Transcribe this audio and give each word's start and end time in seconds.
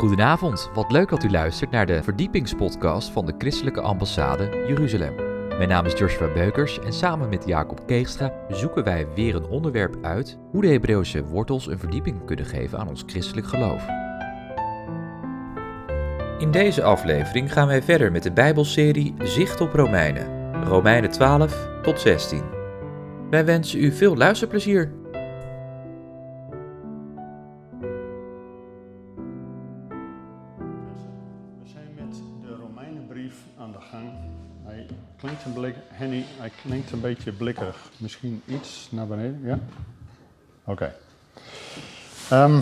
Goedenavond, 0.00 0.70
wat 0.74 0.92
leuk 0.92 1.08
dat 1.08 1.24
u 1.24 1.30
luistert 1.30 1.70
naar 1.70 1.86
de 1.86 2.02
verdiepingspodcast 2.02 3.10
van 3.10 3.26
de 3.26 3.34
Christelijke 3.38 3.80
Ambassade 3.80 4.64
Jeruzalem. 4.68 5.14
Mijn 5.48 5.68
naam 5.68 5.86
is 5.86 5.98
Joshua 5.98 6.32
Beukers 6.32 6.78
en 6.78 6.92
samen 6.92 7.28
met 7.28 7.46
Jacob 7.46 7.86
Keegstra 7.86 8.32
zoeken 8.48 8.84
wij 8.84 9.06
weer 9.14 9.34
een 9.34 9.46
onderwerp 9.46 9.96
uit 10.02 10.38
hoe 10.50 10.62
de 10.62 10.68
Hebreeuwse 10.68 11.24
wortels 11.24 11.66
een 11.66 11.78
verdieping 11.78 12.24
kunnen 12.24 12.44
geven 12.44 12.78
aan 12.78 12.88
ons 12.88 13.02
christelijk 13.06 13.46
geloof. 13.46 13.86
In 16.38 16.50
deze 16.50 16.82
aflevering 16.82 17.52
gaan 17.52 17.66
wij 17.66 17.82
verder 17.82 18.12
met 18.12 18.22
de 18.22 18.32
Bijbelserie 18.32 19.14
Zicht 19.18 19.60
op 19.60 19.72
Romeinen, 19.72 20.64
Romeinen 20.64 21.10
12 21.10 21.68
tot 21.82 22.00
16. 22.00 22.42
Wij 23.30 23.44
wensen 23.44 23.84
u 23.84 23.92
veel 23.92 24.16
luisterplezier. 24.16 24.99
Henny, 35.88 36.24
hij 36.38 36.50
klinkt 36.62 36.92
een 36.92 37.00
beetje 37.00 37.32
blikkerig. 37.32 37.76
Misschien 37.96 38.42
iets 38.46 38.88
naar 38.90 39.06
beneden, 39.06 39.40
ja? 39.44 39.58
Oké. 40.64 40.94
Ehm, 42.28 42.60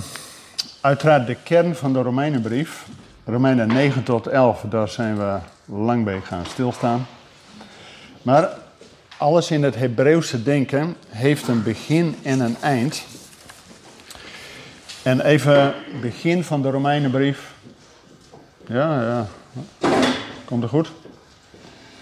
uiteraard 0.80 1.26
de 1.26 1.36
kern 1.42 1.74
van 1.74 1.92
de 1.92 2.02
Romeinenbrief. 2.02 2.86
Romeinen 3.24 3.68
9 3.68 4.02
tot 4.02 4.26
11, 4.26 4.60
daar 4.60 4.88
zijn 4.88 5.16
we 5.16 5.38
lang 5.64 6.04
bij 6.04 6.20
gaan 6.20 6.46
stilstaan. 6.46 7.06
Maar 8.22 8.50
alles 9.16 9.50
in 9.50 9.62
het 9.62 9.74
Hebreeuwse 9.74 10.42
denken 10.42 10.96
heeft 11.08 11.48
een 11.48 11.62
begin 11.62 12.16
en 12.22 12.40
een 12.40 12.56
eind. 12.60 13.04
En 15.02 15.20
even 15.20 15.74
begin 16.00 16.44
van 16.44 16.62
de 16.62 16.70
Romeinenbrief. 16.70 17.54
Ja, 18.66 19.02
ja. 19.02 19.26
Komt 20.44 20.62
het 20.62 20.70
goed? 20.70 20.92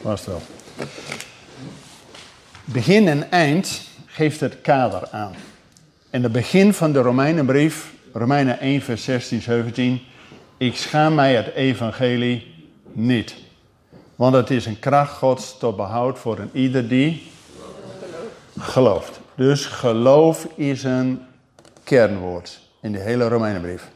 Was 0.02 0.20
het 0.20 0.28
wel. 0.28 0.42
Begin 2.64 3.08
en 3.08 3.30
eind 3.30 3.80
geeft 4.06 4.40
het 4.40 4.60
kader 4.60 5.08
aan. 5.10 5.32
En 6.10 6.22
het 6.22 6.32
begin 6.32 6.74
van 6.74 6.92
de 6.92 7.00
Romeinenbrief, 7.00 7.92
Romeinen 8.12 8.60
1, 8.60 8.80
vers 8.82 9.04
16, 9.04 9.42
17. 9.42 10.00
Ik 10.56 10.76
schaam 10.76 11.14
mij 11.14 11.34
het 11.34 11.54
evangelie 11.54 12.54
niet. 12.92 13.34
Want 14.16 14.34
het 14.34 14.50
is 14.50 14.66
een 14.66 14.78
kracht 14.78 15.16
Gods 15.16 15.58
tot 15.58 15.76
behoud 15.76 16.18
voor 16.18 16.38
een 16.38 16.50
ieder 16.52 16.88
die 16.88 17.30
gelooft. 18.58 19.20
Dus 19.34 19.66
geloof 19.66 20.48
is 20.54 20.82
een 20.82 21.22
kernwoord 21.84 22.60
in 22.80 22.92
de 22.92 23.00
hele 23.00 23.28
Romeinenbrief. 23.28 23.88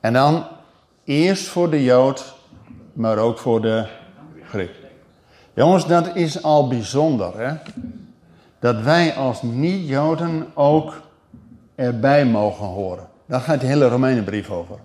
En 0.00 0.12
dan 0.12 0.46
eerst 1.04 1.46
voor 1.46 1.70
de 1.70 1.84
Jood, 1.84 2.34
maar 2.92 3.18
ook 3.18 3.38
voor 3.38 3.62
de 3.62 3.86
Griek. 4.48 4.81
Jongens, 5.54 5.86
dat 5.86 6.16
is 6.16 6.42
al 6.42 6.68
bijzonder, 6.68 7.38
hè? 7.38 7.54
Dat 8.58 8.80
wij 8.80 9.14
als 9.14 9.42
niet-Joden 9.42 10.46
ook 10.54 11.02
erbij 11.74 12.26
mogen 12.26 12.66
horen. 12.66 13.08
Daar 13.26 13.40
gaat 13.40 13.60
de 13.60 13.66
hele 13.66 13.88
Romeinenbrief 13.88 14.50
over. 14.50 14.76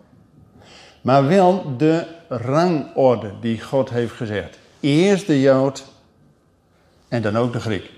Maar 1.01 1.27
wel 1.27 1.77
de 1.77 2.05
rangorde 2.29 3.31
die 3.41 3.61
God 3.61 3.89
heeft 3.89 4.13
gezegd. 4.13 4.59
Eerst 4.79 5.27
de 5.27 5.41
Jood 5.41 5.85
en 7.07 7.21
dan 7.21 7.37
ook 7.37 7.53
de 7.53 7.59
Griek. 7.59 7.91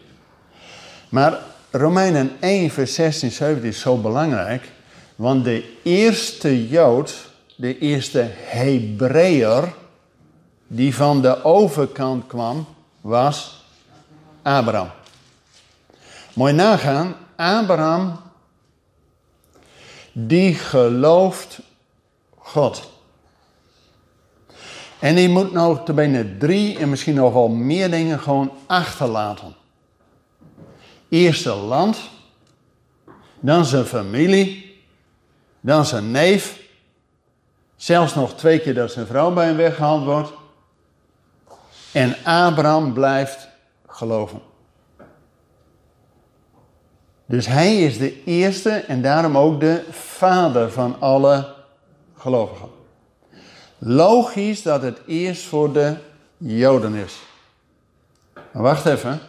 Maar 1.09 1.39
Romeinen 1.71 2.31
1, 2.39 2.69
vers 2.69 2.93
16, 2.93 3.31
17 3.31 3.69
is 3.69 3.79
zo 3.79 3.97
belangrijk. 3.97 4.71
Want 5.15 5.43
de 5.43 5.73
eerste 5.83 6.67
Jood, 6.67 7.29
de 7.55 7.77
eerste 7.77 8.27
Hebreeër, 8.33 9.73
die 10.71 10.95
van 10.95 11.21
de 11.21 11.43
overkant 11.43 12.27
kwam, 12.27 12.67
was 13.01 13.65
Abraham. 14.41 14.89
Mooi 16.33 16.53
nagaan, 16.53 17.15
Abraham, 17.35 18.19
die 20.11 20.53
gelooft 20.53 21.59
God. 22.37 22.89
En 24.99 25.15
die 25.15 25.29
moet 25.29 25.51
nou 25.51 25.85
te 25.85 25.93
bijna 25.93 26.23
drie 26.39 26.77
en 26.77 26.89
misschien 26.89 27.15
nog 27.15 27.33
wel 27.33 27.47
meer 27.47 27.91
dingen 27.91 28.19
gewoon 28.19 28.51
achterlaten. 28.65 29.55
Eerste 31.09 31.55
land, 31.55 31.97
dan 33.39 33.65
zijn 33.65 33.85
familie, 33.85 34.75
dan 35.59 35.85
zijn 35.85 36.11
neef, 36.11 36.61
zelfs 37.75 38.15
nog 38.15 38.33
twee 38.33 38.59
keer 38.59 38.73
dat 38.73 38.91
zijn 38.91 39.05
vrouw 39.05 39.31
bij 39.33 39.45
hem 39.45 39.55
weggehaald 39.55 40.03
wordt. 40.03 40.31
En 41.91 42.15
Abraham 42.23 42.93
blijft 42.93 43.47
geloven. 43.87 44.41
Dus 47.25 47.47
hij 47.47 47.81
is 47.81 47.97
de 47.97 48.23
eerste 48.23 48.69
en 48.69 49.01
daarom 49.01 49.37
ook 49.37 49.59
de 49.59 49.83
vader 49.91 50.71
van 50.71 50.95
alle 50.99 51.53
gelovigen. 52.17 52.69
Logisch 53.77 54.61
dat 54.61 54.81
het 54.81 55.01
eerst 55.05 55.43
voor 55.43 55.73
de 55.73 55.95
Joden 56.37 56.93
is. 56.93 57.19
Maar 58.33 58.63
wacht 58.63 58.85
even. 58.85 59.19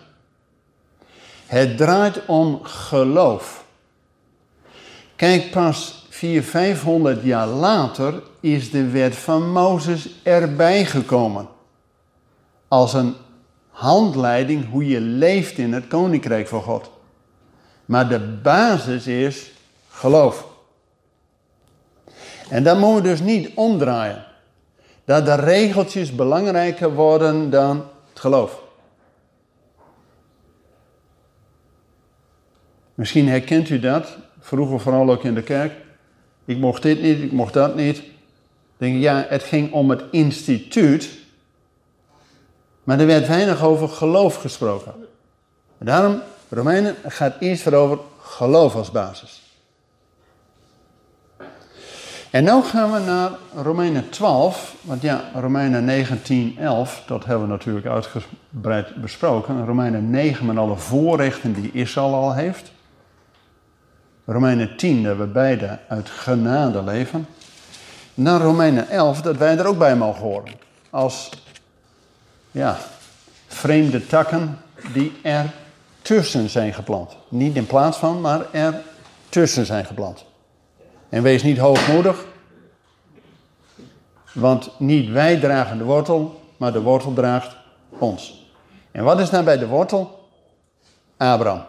Het 1.46 1.76
draait 1.76 2.26
om 2.26 2.60
geloof. 2.62 3.64
Kijk, 5.16 5.50
pas 5.50 6.06
400, 6.08 6.50
500 6.50 7.22
jaar 7.22 7.46
later 7.46 8.22
is 8.40 8.70
de 8.70 8.88
wet 8.90 9.16
van 9.16 9.52
Mozes 9.52 10.08
erbij 10.22 10.84
gekomen. 10.84 11.48
Als 12.70 12.94
een 12.94 13.14
handleiding 13.68 14.70
hoe 14.70 14.86
je 14.86 15.00
leeft 15.00 15.58
in 15.58 15.72
het 15.72 15.86
koninkrijk 15.86 16.48
van 16.48 16.62
God. 16.62 16.90
Maar 17.84 18.08
de 18.08 18.20
basis 18.42 19.06
is 19.06 19.50
geloof. 19.90 20.46
En 22.50 22.62
dat 22.62 22.78
moeten 22.78 23.02
we 23.02 23.08
dus 23.08 23.20
niet 23.20 23.50
omdraaien. 23.54 24.24
Dat 25.04 25.26
de 25.26 25.34
regeltjes 25.34 26.14
belangrijker 26.14 26.94
worden 26.94 27.50
dan 27.50 27.76
het 28.08 28.20
geloof. 28.20 28.62
Misschien 32.94 33.28
herkent 33.28 33.68
u 33.68 33.80
dat, 33.80 34.16
vroeger 34.40 34.80
vooral 34.80 35.10
ook 35.10 35.24
in 35.24 35.34
de 35.34 35.42
kerk. 35.42 35.72
Ik 36.44 36.58
mocht 36.58 36.82
dit 36.82 37.02
niet, 37.02 37.22
ik 37.22 37.32
mocht 37.32 37.52
dat 37.52 37.74
niet. 37.74 38.02
Denk 38.76 38.94
ik, 38.94 39.00
ja, 39.00 39.26
het 39.28 39.42
ging 39.42 39.72
om 39.72 39.90
het 39.90 40.02
instituut. 40.10 41.19
Maar 42.84 43.00
er 43.00 43.06
werd 43.06 43.26
weinig 43.26 43.62
over 43.62 43.88
geloof 43.88 44.34
gesproken. 44.34 44.92
En 45.78 45.86
daarom, 45.86 46.22
Romeinen 46.48 46.96
gaat 47.06 47.34
eerst 47.38 47.72
over 47.72 47.98
geloof 48.18 48.74
als 48.74 48.90
basis. 48.90 49.42
En 52.30 52.44
nu 52.44 52.62
gaan 52.62 52.92
we 52.92 52.98
naar 52.98 53.30
Romeinen 53.62 54.10
12, 54.10 54.74
want 54.80 55.02
ja, 55.02 55.30
Romeinen 55.34 55.84
19, 55.84 56.56
11, 56.58 57.02
dat 57.06 57.24
hebben 57.24 57.46
we 57.46 57.52
natuurlijk 57.52 57.86
uitgebreid 57.86 58.94
besproken. 58.94 59.66
Romeinen 59.66 60.10
9 60.10 60.46
met 60.46 60.56
alle 60.56 60.76
voorrechten 60.76 61.52
die 61.52 61.70
Israël 61.72 62.14
al 62.14 62.34
heeft. 62.34 62.72
Romeinen 64.24 64.76
10, 64.76 65.02
dat 65.02 65.16
we 65.16 65.26
beide 65.26 65.78
uit 65.88 66.08
genade 66.08 66.82
leven. 66.82 67.26
Naar 68.14 68.40
Romeinen 68.40 68.88
11, 68.88 69.22
dat 69.22 69.36
wij 69.36 69.58
er 69.58 69.66
ook 69.66 69.78
bij 69.78 69.96
mogen 69.96 70.22
horen. 70.22 70.52
Als, 70.90 71.30
ja, 72.50 72.78
vreemde 73.46 74.06
takken 74.06 74.58
die 74.92 75.12
er 75.22 75.52
tussen 76.02 76.48
zijn 76.48 76.74
geplant. 76.74 77.16
Niet 77.28 77.56
in 77.56 77.66
plaats 77.66 77.96
van, 77.96 78.20
maar 78.20 78.52
er 78.52 78.82
tussen 79.28 79.66
zijn 79.66 79.84
geplant. 79.84 80.24
En 81.08 81.22
wees 81.22 81.42
niet 81.42 81.58
hoogmoedig, 81.58 82.24
want 84.32 84.70
niet 84.78 85.10
wij 85.10 85.40
dragen 85.40 85.78
de 85.78 85.84
wortel, 85.84 86.40
maar 86.56 86.72
de 86.72 86.80
wortel 86.80 87.12
draagt 87.12 87.56
ons. 87.88 88.48
En 88.90 89.04
wat 89.04 89.20
is 89.20 89.30
nou 89.30 89.44
bij 89.44 89.58
de 89.58 89.66
wortel? 89.66 90.28
Abraham. 91.16 91.64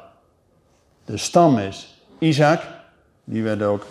De 1.05 1.17
stam 1.17 1.57
is 1.57 2.01
Isaac, 2.19 2.61
die 3.23 3.43
werd 3.43 3.61
ook 3.61 3.85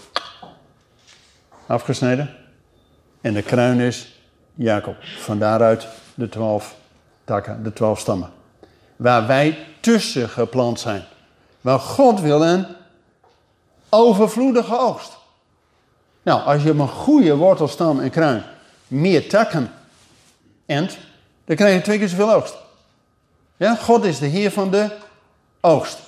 afgesneden. 1.67 2.31
En 3.21 3.33
de 3.33 3.43
kruin 3.43 3.81
is 3.81 4.21
Jacob. 4.55 4.97
Van 5.19 5.39
daaruit 5.39 5.87
de 6.15 6.29
twaalf 6.29 6.77
takken, 7.25 7.63
de 7.63 7.73
twaalf 7.73 7.99
stammen. 7.99 8.31
Waar 8.97 9.27
wij 9.27 9.67
tussen 9.81 10.29
geplant 10.29 10.81
zijn. 10.81 11.05
Waar 11.61 11.79
God 11.79 12.21
wil 12.21 12.45
een 12.45 12.67
overvloedige 13.89 14.79
oogst. 14.79 15.19
Nou, 16.23 16.43
als 16.43 16.63
je 16.63 16.71
op 16.71 16.79
een 16.79 16.89
goede 16.89 17.37
wortelstam 17.37 18.01
en 18.01 18.11
kruin 18.11 18.45
meer 18.89 19.29
takken 19.29 19.73
ent, 20.67 20.99
dan 21.45 21.57
krijg 21.57 21.75
je 21.75 21.83
twee 21.83 21.99
keer 21.99 22.09
zoveel 22.09 22.33
oogst. 22.33 22.55
Ja, 23.57 23.75
God 23.75 24.05
is 24.05 24.19
de 24.19 24.27
Heer 24.27 24.51
van 24.51 24.71
de 24.71 24.97
oogst. 25.61 25.99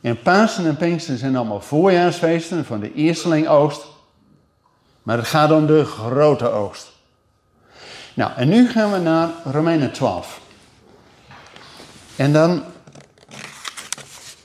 En 0.00 0.22
Pasen 0.22 0.66
en 0.66 0.76
Pinksteren 0.76 1.18
zijn 1.18 1.36
allemaal 1.36 1.60
voorjaarsfeesten 1.60 2.64
van 2.64 2.80
de 2.80 2.94
eersteling 2.94 3.48
oogst. 3.48 3.86
Maar 5.02 5.16
het 5.16 5.26
gaat 5.26 5.50
om 5.50 5.66
de 5.66 5.84
grote 5.84 6.50
oogst. 6.50 6.92
Nou, 8.16 8.32
en 8.36 8.48
nu 8.48 8.68
gaan 8.68 8.92
we 8.92 8.98
naar 8.98 9.30
Romeinen 9.44 9.92
12. 9.92 10.40
En 12.16 12.32
dan 12.32 12.62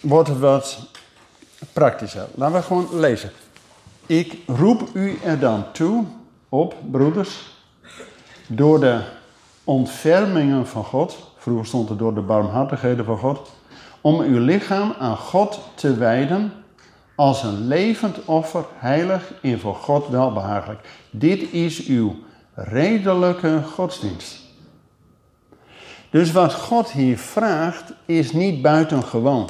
wordt 0.01 0.29
het 0.29 0.39
wat 0.39 0.79
praktischer. 1.73 2.27
Laten 2.35 2.55
we 2.55 2.61
gewoon 2.61 2.99
lezen. 2.99 3.31
Ik 4.05 4.37
roep 4.47 4.89
u 4.93 5.19
er 5.23 5.39
dan 5.39 5.71
toe 5.71 6.05
op, 6.49 6.75
broeders, 6.91 7.55
door 8.47 8.79
de 8.79 9.01
ontfermingen 9.63 10.67
van 10.67 10.83
God, 10.83 11.17
vroeger 11.37 11.65
stond 11.65 11.89
het 11.89 11.99
door 11.99 12.13
de 12.13 12.21
barmhartigheden 12.21 13.05
van 13.05 13.17
God, 13.17 13.51
om 14.01 14.19
uw 14.19 14.39
lichaam 14.39 14.93
aan 14.99 15.17
God 15.17 15.59
te 15.75 15.95
wijden 15.95 16.53
als 17.15 17.43
een 17.43 17.67
levend 17.67 18.25
offer, 18.25 18.65
heilig 18.77 19.33
en 19.41 19.59
voor 19.59 19.75
God 19.75 20.07
welbehagelijk. 20.07 20.79
Dit 21.11 21.51
is 21.51 21.85
uw 21.85 22.15
redelijke 22.53 23.61
godsdienst. 23.73 24.39
Dus 26.09 26.31
wat 26.31 26.53
God 26.53 26.91
hier 26.91 27.17
vraagt 27.17 27.93
is 28.05 28.31
niet 28.31 28.61
buitengewoon. 28.61 29.49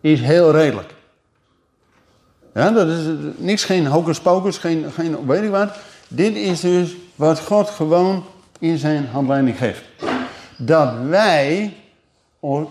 Is 0.00 0.20
heel 0.20 0.50
redelijk. 0.50 0.94
Ja, 2.54 2.70
dat 2.70 2.88
is 2.88 3.06
niks, 3.36 3.64
geen 3.64 3.86
hocus 3.86 4.20
pocus, 4.20 4.58
geen, 4.58 4.92
geen 4.92 5.26
weet 5.26 5.42
ik 5.42 5.50
wat. 5.50 5.76
Dit 6.08 6.36
is 6.36 6.60
dus 6.60 6.96
wat 7.14 7.40
God 7.40 7.70
gewoon 7.70 8.24
in 8.58 8.78
zijn 8.78 9.06
handleiding 9.06 9.58
geeft. 9.58 9.82
Dat 10.56 10.94
wij 11.08 11.76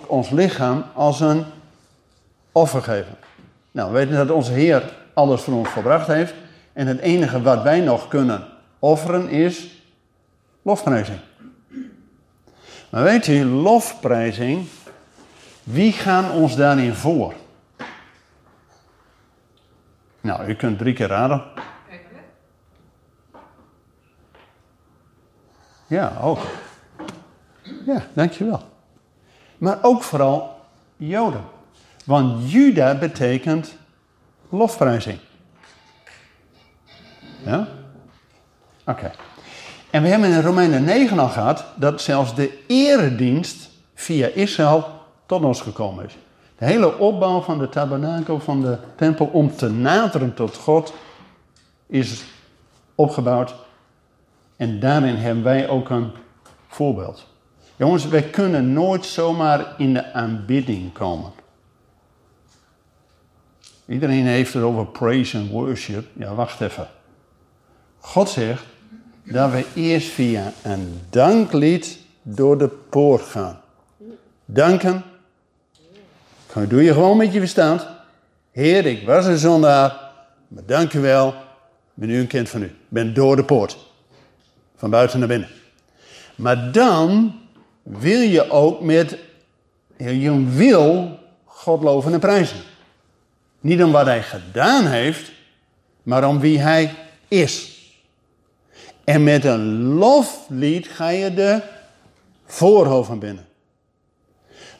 ons 0.07 0.29
lichaam 0.29 0.83
als 0.93 1.19
een 1.19 1.45
offer 2.51 2.81
geven. 2.81 3.17
Nou, 3.71 3.91
we 3.91 3.97
weten 3.97 4.15
dat 4.15 4.35
onze 4.35 4.51
Heer 4.51 4.83
alles 5.13 5.41
voor 5.41 5.53
ons 5.53 5.69
volbracht 5.69 6.07
heeft. 6.07 6.33
En 6.73 6.87
het 6.87 6.99
enige 6.99 7.41
wat 7.41 7.63
wij 7.63 7.79
nog 7.79 8.07
kunnen 8.07 8.43
offeren 8.83 9.29
is 9.29 9.83
lofprijzing. 10.61 11.19
Maar 12.89 13.03
weet 13.03 13.27
u, 13.27 13.45
lofprijzing, 13.45 14.67
wie 15.63 15.91
gaan 15.91 16.31
ons 16.31 16.55
daarin 16.55 16.93
voor? 16.93 17.33
Nou, 20.21 20.47
u 20.47 20.55
kunt 20.55 20.77
drie 20.77 20.93
keer 20.93 21.07
raden. 21.07 21.43
Ja, 25.87 26.17
ook. 26.21 26.39
Ja, 27.85 28.05
dankjewel. 28.13 28.69
Maar 29.57 29.77
ook 29.81 30.03
vooral 30.03 30.61
Joden. 30.97 31.43
Want 32.05 32.51
Juda 32.51 32.97
betekent 32.97 33.75
lofprijzing. 34.49 35.19
Ja? 37.45 37.81
Oké. 38.85 39.11
En 39.89 40.01
we 40.01 40.07
hebben 40.07 40.29
in 40.29 40.41
Romeinen 40.41 40.83
9 40.83 41.19
al 41.19 41.29
gehad 41.29 41.65
dat 41.75 42.01
zelfs 42.01 42.35
de 42.35 42.63
eredienst 42.67 43.69
via 43.93 44.27
Israël 44.27 44.87
tot 45.25 45.43
ons 45.43 45.61
gekomen 45.61 46.05
is. 46.05 46.17
De 46.57 46.65
hele 46.65 46.97
opbouw 46.97 47.41
van 47.41 47.57
de 47.57 47.69
tabernakel, 47.69 48.39
van 48.39 48.61
de 48.61 48.77
tempel, 48.95 49.25
om 49.25 49.55
te 49.55 49.69
naderen 49.69 50.33
tot 50.33 50.55
God, 50.55 50.93
is 51.87 52.23
opgebouwd. 52.95 53.55
En 54.57 54.79
daarin 54.79 55.15
hebben 55.15 55.43
wij 55.43 55.69
ook 55.69 55.89
een 55.89 56.11
voorbeeld. 56.67 57.27
Jongens, 57.75 58.07
wij 58.07 58.23
kunnen 58.23 58.73
nooit 58.73 59.05
zomaar 59.05 59.73
in 59.77 59.93
de 59.93 60.13
aanbidding 60.13 60.93
komen. 60.93 61.31
Iedereen 63.87 64.25
heeft 64.25 64.53
het 64.53 64.63
over 64.63 64.85
praise 64.85 65.37
and 65.37 65.49
worship. 65.49 66.07
Ja, 66.13 66.33
wacht 66.33 66.61
even. 66.61 66.87
God 67.99 68.29
zegt 68.29 68.65
dat 69.23 69.51
we 69.51 69.65
eerst 69.75 70.07
via 70.07 70.53
een 70.61 71.01
danklied 71.09 71.99
door 72.21 72.57
de 72.57 72.67
poort 72.67 73.21
gaan. 73.21 73.61
Danken. 74.45 75.03
Doe 76.67 76.83
je 76.83 76.93
gewoon 76.93 77.17
met 77.17 77.33
je 77.33 77.39
verstand. 77.39 77.87
Heer, 78.51 78.85
ik 78.85 79.05
was 79.05 79.25
een 79.25 79.37
zondaar, 79.37 80.11
maar 80.47 80.63
dank 80.65 80.93
u 80.93 80.99
wel. 80.99 81.27
Ik 81.27 81.33
ben 81.93 82.07
nu 82.07 82.19
een 82.19 82.27
kind 82.27 82.49
van 82.49 82.61
u. 82.61 82.65
Ik 82.65 82.73
ben 82.87 83.13
door 83.13 83.35
de 83.35 83.43
poort. 83.43 83.77
Van 84.75 84.89
buiten 84.89 85.19
naar 85.19 85.27
binnen. 85.27 85.49
Maar 86.35 86.71
dan 86.71 87.35
wil 87.83 88.19
je 88.19 88.49
ook 88.49 88.81
met 88.81 89.17
je 89.97 90.45
wil 90.45 91.19
God 91.45 91.83
loven 91.83 92.13
en 92.13 92.19
prijzen. 92.19 92.57
Niet 93.59 93.83
om 93.83 93.91
wat 93.91 94.05
hij 94.05 94.23
gedaan 94.23 94.85
heeft, 94.85 95.31
maar 96.03 96.27
om 96.27 96.39
wie 96.39 96.59
hij 96.59 96.95
is. 97.27 97.72
En 99.03 99.23
met 99.23 99.45
een 99.45 99.83
loflied 99.83 100.87
ga 100.87 101.09
je 101.09 101.33
de 101.33 101.61
voorhoven 102.45 103.19
binnen. 103.19 103.45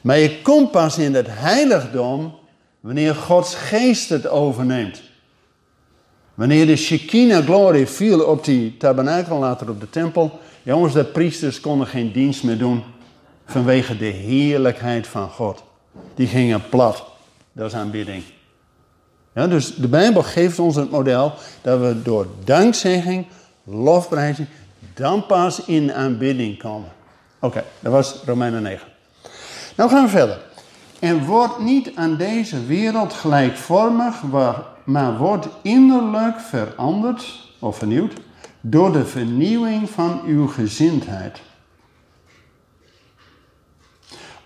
Maar 0.00 0.18
je 0.18 0.42
komt 0.42 0.70
pas 0.70 0.98
in 0.98 1.14
het 1.14 1.26
heiligdom 1.30 2.34
wanneer 2.80 3.14
Gods 3.14 3.54
geest 3.54 4.08
het 4.08 4.28
overneemt. 4.28 5.02
Wanneer 6.34 6.66
de 6.66 6.76
Shekinah 6.76 7.44
glory 7.44 7.86
viel 7.86 8.24
op 8.24 8.44
die 8.44 8.76
tabernakel, 8.76 9.38
later 9.38 9.70
op 9.70 9.80
de 9.80 9.90
tempel. 9.90 10.38
Jongens, 10.62 10.92
de 10.92 11.04
priesters 11.04 11.60
konden 11.60 11.86
geen 11.86 12.12
dienst 12.12 12.42
meer 12.42 12.58
doen 12.58 12.82
vanwege 13.46 13.96
de 13.96 14.04
heerlijkheid 14.04 15.06
van 15.06 15.28
God. 15.28 15.62
Die 16.14 16.26
gingen 16.26 16.68
plat. 16.68 17.04
Dat 17.52 17.66
is 17.66 17.76
aanbidding. 17.76 18.22
Dus 19.32 19.74
de 19.74 19.88
Bijbel 19.88 20.22
geeft 20.22 20.58
ons 20.58 20.76
het 20.76 20.90
model 20.90 21.32
dat 21.62 21.80
we 21.80 22.02
door 22.02 22.26
dankzegging, 22.44 23.26
lofprijzing, 23.64 24.48
dan 24.94 25.26
pas 25.26 25.64
in 25.64 25.92
aanbidding 25.92 26.58
komen. 26.58 26.92
Oké, 27.38 27.64
dat 27.80 27.92
was 27.92 28.22
Romeinen 28.26 28.62
9. 28.62 28.88
Nou 29.76 29.90
gaan 29.90 30.04
we 30.04 30.10
verder. 30.10 30.38
En 30.98 31.24
wordt 31.24 31.58
niet 31.58 31.92
aan 31.94 32.16
deze 32.16 32.66
wereld 32.66 33.12
gelijkvormig, 33.12 34.22
maar 34.84 35.16
wordt 35.18 35.48
innerlijk 35.62 36.40
veranderd 36.40 37.48
of 37.58 37.78
vernieuwd 37.78 38.12
door 38.60 38.92
de 38.92 39.04
vernieuwing 39.04 39.90
van 39.90 40.20
uw 40.26 40.46
gezindheid. 40.46 41.40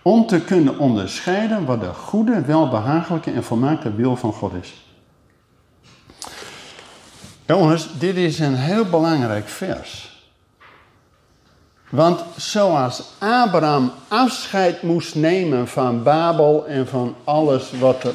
Om 0.01 0.27
te 0.27 0.41
kunnen 0.41 0.79
onderscheiden 0.79 1.65
wat 1.65 1.81
de 1.81 1.93
goede, 1.93 2.41
welbehagelijke 2.41 3.31
en 3.31 3.43
volmaakte 3.43 3.95
wil 3.95 4.15
van 4.15 4.33
God 4.33 4.53
is. 4.61 4.88
Jongens, 7.49 7.87
dit 7.99 8.15
is 8.15 8.39
een 8.39 8.55
heel 8.55 8.85
belangrijk 8.85 9.47
vers. 9.47 10.21
Want 11.89 12.21
zoals 12.37 13.03
Abraham 13.17 13.91
afscheid 14.07 14.81
moest 14.81 15.15
nemen 15.15 15.67
van 15.67 16.03
Babel 16.03 16.65
en 16.67 16.87
van 16.87 17.15
alles 17.23 17.71
wat 17.79 18.03
er 18.03 18.13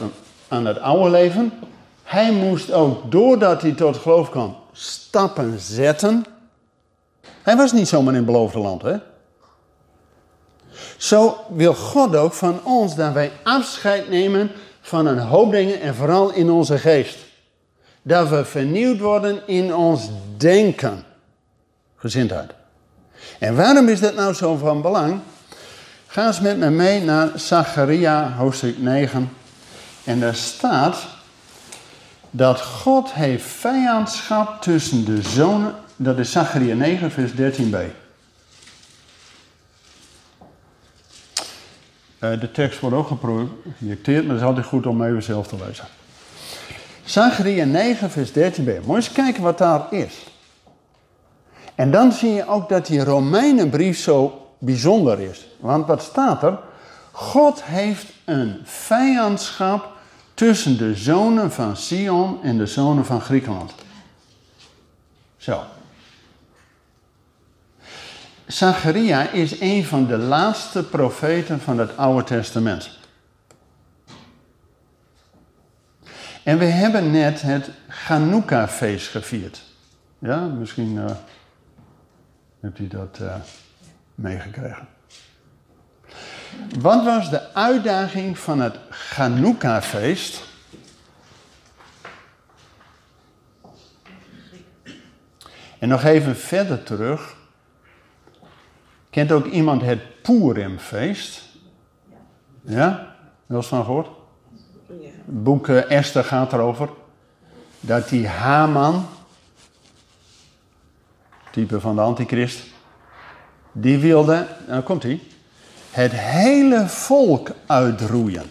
aan 0.48 0.66
het 0.66 0.80
oude 0.80 1.10
leven, 1.10 1.52
hij 2.02 2.32
moest 2.32 2.72
ook, 2.72 3.10
doordat 3.10 3.62
hij 3.62 3.72
tot 3.72 3.96
geloof 3.96 4.30
kwam, 4.30 4.56
stappen 4.72 5.58
zetten. 5.58 6.24
Hij 7.42 7.56
was 7.56 7.72
niet 7.72 7.88
zomaar 7.88 8.12
in 8.12 8.18
het 8.18 8.26
beloofde 8.26 8.58
land, 8.58 8.82
hè? 8.82 8.96
Zo 10.96 11.36
wil 11.48 11.74
God 11.74 12.16
ook 12.16 12.32
van 12.32 12.64
ons 12.64 12.94
dat 12.94 13.12
wij 13.12 13.32
afscheid 13.42 14.08
nemen 14.08 14.50
van 14.80 15.06
een 15.06 15.18
hoop 15.18 15.50
dingen 15.50 15.80
en 15.80 15.94
vooral 15.94 16.32
in 16.32 16.50
onze 16.50 16.78
geest. 16.78 17.23
Dat 18.06 18.28
we 18.28 18.44
vernieuwd 18.44 19.00
worden 19.00 19.46
in 19.46 19.74
ons 19.74 20.10
denken. 20.36 21.04
Gezindheid. 21.96 22.50
En 23.38 23.56
waarom 23.56 23.88
is 23.88 24.00
dat 24.00 24.14
nou 24.14 24.34
zo 24.34 24.56
van 24.56 24.82
belang? 24.82 25.20
Ga 26.06 26.26
eens 26.26 26.40
met 26.40 26.58
me 26.58 26.70
mee 26.70 27.02
naar 27.02 27.38
Zacharia 27.38 28.32
hoofdstuk 28.32 28.78
9. 28.78 29.30
En 30.04 30.20
daar 30.20 30.34
staat 30.34 31.06
dat 32.30 32.60
God 32.60 33.12
heeft 33.12 33.44
vijandschap 33.44 34.62
tussen 34.62 35.04
de 35.04 35.22
zonen. 35.22 35.74
Dat 35.96 36.18
is 36.18 36.32
Zacharia 36.32 36.74
9, 36.74 37.10
vers 37.10 37.32
13b. 37.32 37.76
Uh, 42.24 42.40
de 42.40 42.50
tekst 42.52 42.80
wordt 42.80 42.96
ook 42.96 43.06
geprojecteerd, 43.06 44.22
maar 44.22 44.34
het 44.34 44.42
is 44.42 44.48
altijd 44.48 44.66
goed 44.66 44.86
om 44.86 45.04
even 45.04 45.22
zelf 45.22 45.46
te 45.46 45.56
lezen. 45.66 45.84
Zacharia 47.04 47.64
9, 47.64 48.10
vers 48.10 48.30
13b. 48.30 48.84
Moet 48.84 48.96
eens 48.96 49.12
kijken 49.12 49.42
wat 49.42 49.58
daar 49.58 49.92
is. 49.92 50.26
En 51.74 51.90
dan 51.90 52.12
zie 52.12 52.32
je 52.32 52.48
ook 52.48 52.68
dat 52.68 52.86
die 52.86 53.04
Romeinenbrief 53.04 53.98
zo 53.98 54.46
bijzonder 54.58 55.20
is. 55.20 55.46
Want 55.60 55.86
wat 55.86 56.02
staat 56.02 56.42
er? 56.42 56.58
God 57.12 57.62
heeft 57.64 58.06
een 58.24 58.60
vijandschap 58.64 59.92
tussen 60.34 60.78
de 60.78 60.94
zonen 60.94 61.52
van 61.52 61.76
Sion 61.76 62.38
en 62.42 62.58
de 62.58 62.66
zonen 62.66 63.04
van 63.04 63.20
Griekenland. 63.20 63.74
Zo. 65.36 65.62
Zacharia 68.46 69.30
is 69.30 69.60
een 69.60 69.84
van 69.84 70.06
de 70.06 70.16
laatste 70.16 70.84
profeten 70.84 71.60
van 71.60 71.78
het 71.78 71.96
Oude 71.96 72.24
Testament. 72.24 72.90
En 76.44 76.58
we 76.58 76.64
hebben 76.64 77.10
net 77.10 77.42
het 77.42 77.70
Chanukka-feest 77.88 79.08
gevierd. 79.08 79.62
Ja, 80.18 80.46
misschien 80.46 80.94
uh, 80.94 81.10
hebt 82.60 82.78
u 82.78 82.88
dat 82.88 83.18
uh, 83.22 83.34
meegekregen. 84.14 84.88
Wat 86.78 87.04
was 87.04 87.30
de 87.30 87.54
uitdaging 87.54 88.38
van 88.38 88.60
het 88.60 88.78
Chanukka-feest? 88.90 90.42
En 95.78 95.88
nog 95.88 96.04
even 96.04 96.36
verder 96.36 96.82
terug. 96.82 97.36
Kent 99.10 99.32
ook 99.32 99.46
iemand 99.46 99.82
het 99.82 100.22
Purimfeest? 100.22 101.42
Ja? 102.60 103.16
Wel 103.46 103.58
eens 103.58 103.66
van 103.66 103.84
gehoord? 103.84 104.23
Het 105.02 105.42
boek 105.42 105.68
Esther 105.68 106.24
gaat 106.24 106.52
erover. 106.52 106.88
Dat 107.80 108.08
die 108.08 108.28
Haman, 108.28 109.06
type 111.50 111.80
van 111.80 111.94
de 111.94 112.00
antichrist, 112.00 112.62
die 113.72 113.98
wilde, 113.98 114.46
nou 114.66 114.82
komt 114.82 115.02
hij, 115.02 115.20
het 115.90 116.12
hele 116.12 116.88
volk 116.88 117.50
uitroeien. 117.66 118.50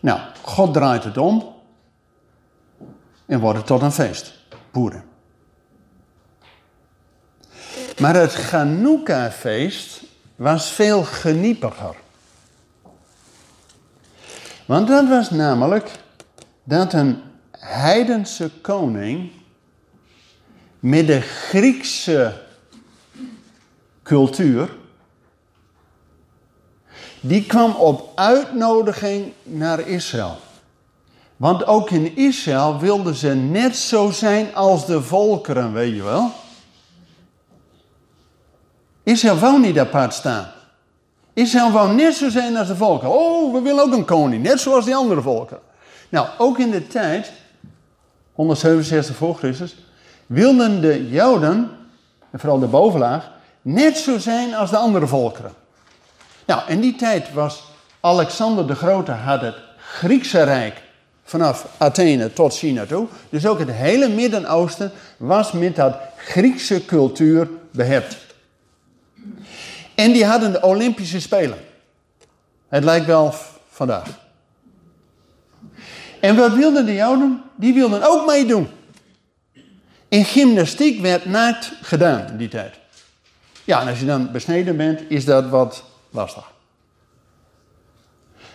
Nou, 0.00 0.20
God 0.42 0.74
draait 0.74 1.04
het 1.04 1.16
om 1.16 1.54
en 3.26 3.40
wordt 3.40 3.58
het 3.58 3.66
tot 3.66 3.82
een 3.82 3.92
feest. 3.92 4.40
Boeren. 4.70 5.04
Maar 7.98 8.14
het 8.14 8.32
Chanukka-feest 8.32 10.02
was 10.36 10.70
veel 10.70 11.02
geniepiger. 11.02 12.01
Want 14.72 14.88
dat 14.88 15.08
was 15.08 15.30
namelijk 15.30 15.90
dat 16.64 16.92
een 16.92 17.22
heidense 17.58 18.50
koning 18.62 19.30
met 20.78 21.06
de 21.06 21.20
Griekse 21.20 22.42
cultuur, 24.02 24.76
die 27.20 27.46
kwam 27.46 27.74
op 27.74 28.12
uitnodiging 28.14 29.32
naar 29.42 29.80
Israël. 29.80 30.36
Want 31.36 31.66
ook 31.66 31.90
in 31.90 32.16
Israël 32.16 32.78
wilden 32.78 33.14
ze 33.14 33.34
net 33.34 33.76
zo 33.76 34.10
zijn 34.10 34.54
als 34.54 34.86
de 34.86 35.02
volkeren, 35.02 35.72
weet 35.72 35.94
je 35.94 36.02
wel. 36.02 36.30
Israël 39.02 39.38
wou 39.38 39.60
niet 39.60 39.78
apart 39.78 40.14
staan. 40.14 40.61
Israël 41.34 41.70
wou 41.70 41.94
net 41.94 42.14
zo 42.14 42.28
zijn 42.28 42.56
als 42.56 42.68
de 42.68 42.76
volken. 42.76 43.10
Oh, 43.10 43.52
we 43.52 43.60
willen 43.60 43.84
ook 43.84 43.92
een 43.92 44.04
koning, 44.04 44.42
net 44.42 44.60
zoals 44.60 44.84
die 44.84 44.96
andere 44.96 45.22
volken. 45.22 45.58
Nou, 46.08 46.28
ook 46.38 46.58
in 46.58 46.70
de 46.70 46.86
tijd, 46.86 47.32
167 48.32 49.16
voor 49.16 49.36
Christus, 49.36 49.76
wilden 50.26 50.80
de 50.80 51.08
Joden, 51.08 51.70
en 52.30 52.38
vooral 52.38 52.58
de 52.58 52.66
bovenlaag, 52.66 53.30
net 53.62 53.98
zo 53.98 54.18
zijn 54.18 54.54
als 54.54 54.70
de 54.70 54.76
andere 54.76 55.06
volkeren. 55.06 55.52
Nou, 56.46 56.62
in 56.66 56.80
die 56.80 56.96
tijd 56.96 57.32
was 57.32 57.64
Alexander 58.00 58.66
de 58.66 58.74
Grote 58.74 59.12
had 59.12 59.40
het 59.40 59.56
Griekse 59.76 60.42
Rijk 60.42 60.82
vanaf 61.24 61.66
Athene 61.78 62.32
tot 62.32 62.56
China 62.56 62.86
toe. 62.86 63.06
Dus 63.28 63.46
ook 63.46 63.58
het 63.58 63.70
hele 63.70 64.08
Midden-Oosten 64.08 64.90
was 65.16 65.52
met 65.52 65.76
dat 65.76 65.94
Griekse 66.16 66.84
cultuur 66.84 67.48
behept. 67.70 68.16
En 69.94 70.12
die 70.12 70.24
hadden 70.24 70.52
de 70.52 70.62
Olympische 70.62 71.20
Spelen. 71.20 71.58
Het 72.68 72.84
lijkt 72.84 73.06
wel 73.06 73.34
vandaag. 73.68 74.08
En 76.20 76.36
wat 76.36 76.54
wilden 76.54 76.86
de 76.86 76.94
Joden? 76.94 77.42
Die 77.56 77.74
wilden 77.74 78.02
ook 78.02 78.26
meedoen. 78.26 78.68
In 80.08 80.24
gymnastiek 80.24 81.00
werd 81.00 81.24
naakt 81.24 81.72
gedaan 81.82 82.26
in 82.28 82.36
die 82.36 82.48
tijd. 82.48 82.74
Ja, 83.64 83.80
en 83.80 83.88
als 83.88 84.00
je 84.00 84.06
dan 84.06 84.32
besneden 84.32 84.76
bent, 84.76 85.00
is 85.08 85.24
dat 85.24 85.48
wat 85.48 85.84
lastig. 86.10 86.50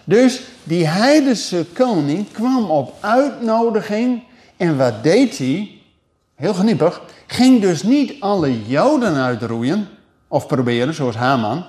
Dus 0.03 0.41
die 0.63 0.87
heidense 0.87 1.65
koning 1.73 2.31
kwam 2.31 2.69
op 2.71 2.95
uitnodiging. 2.99 4.23
En 4.57 4.77
wat 4.77 5.03
deed 5.03 5.37
hij? 5.37 5.81
Heel 6.35 6.53
geniepig. 6.53 7.01
Ging 7.27 7.61
dus 7.61 7.83
niet 7.83 8.21
alle 8.21 8.67
Joden 8.67 9.15
uitroeien. 9.15 9.87
Of 10.27 10.47
proberen, 10.47 10.93
zoals 10.93 11.15
Haman. 11.15 11.65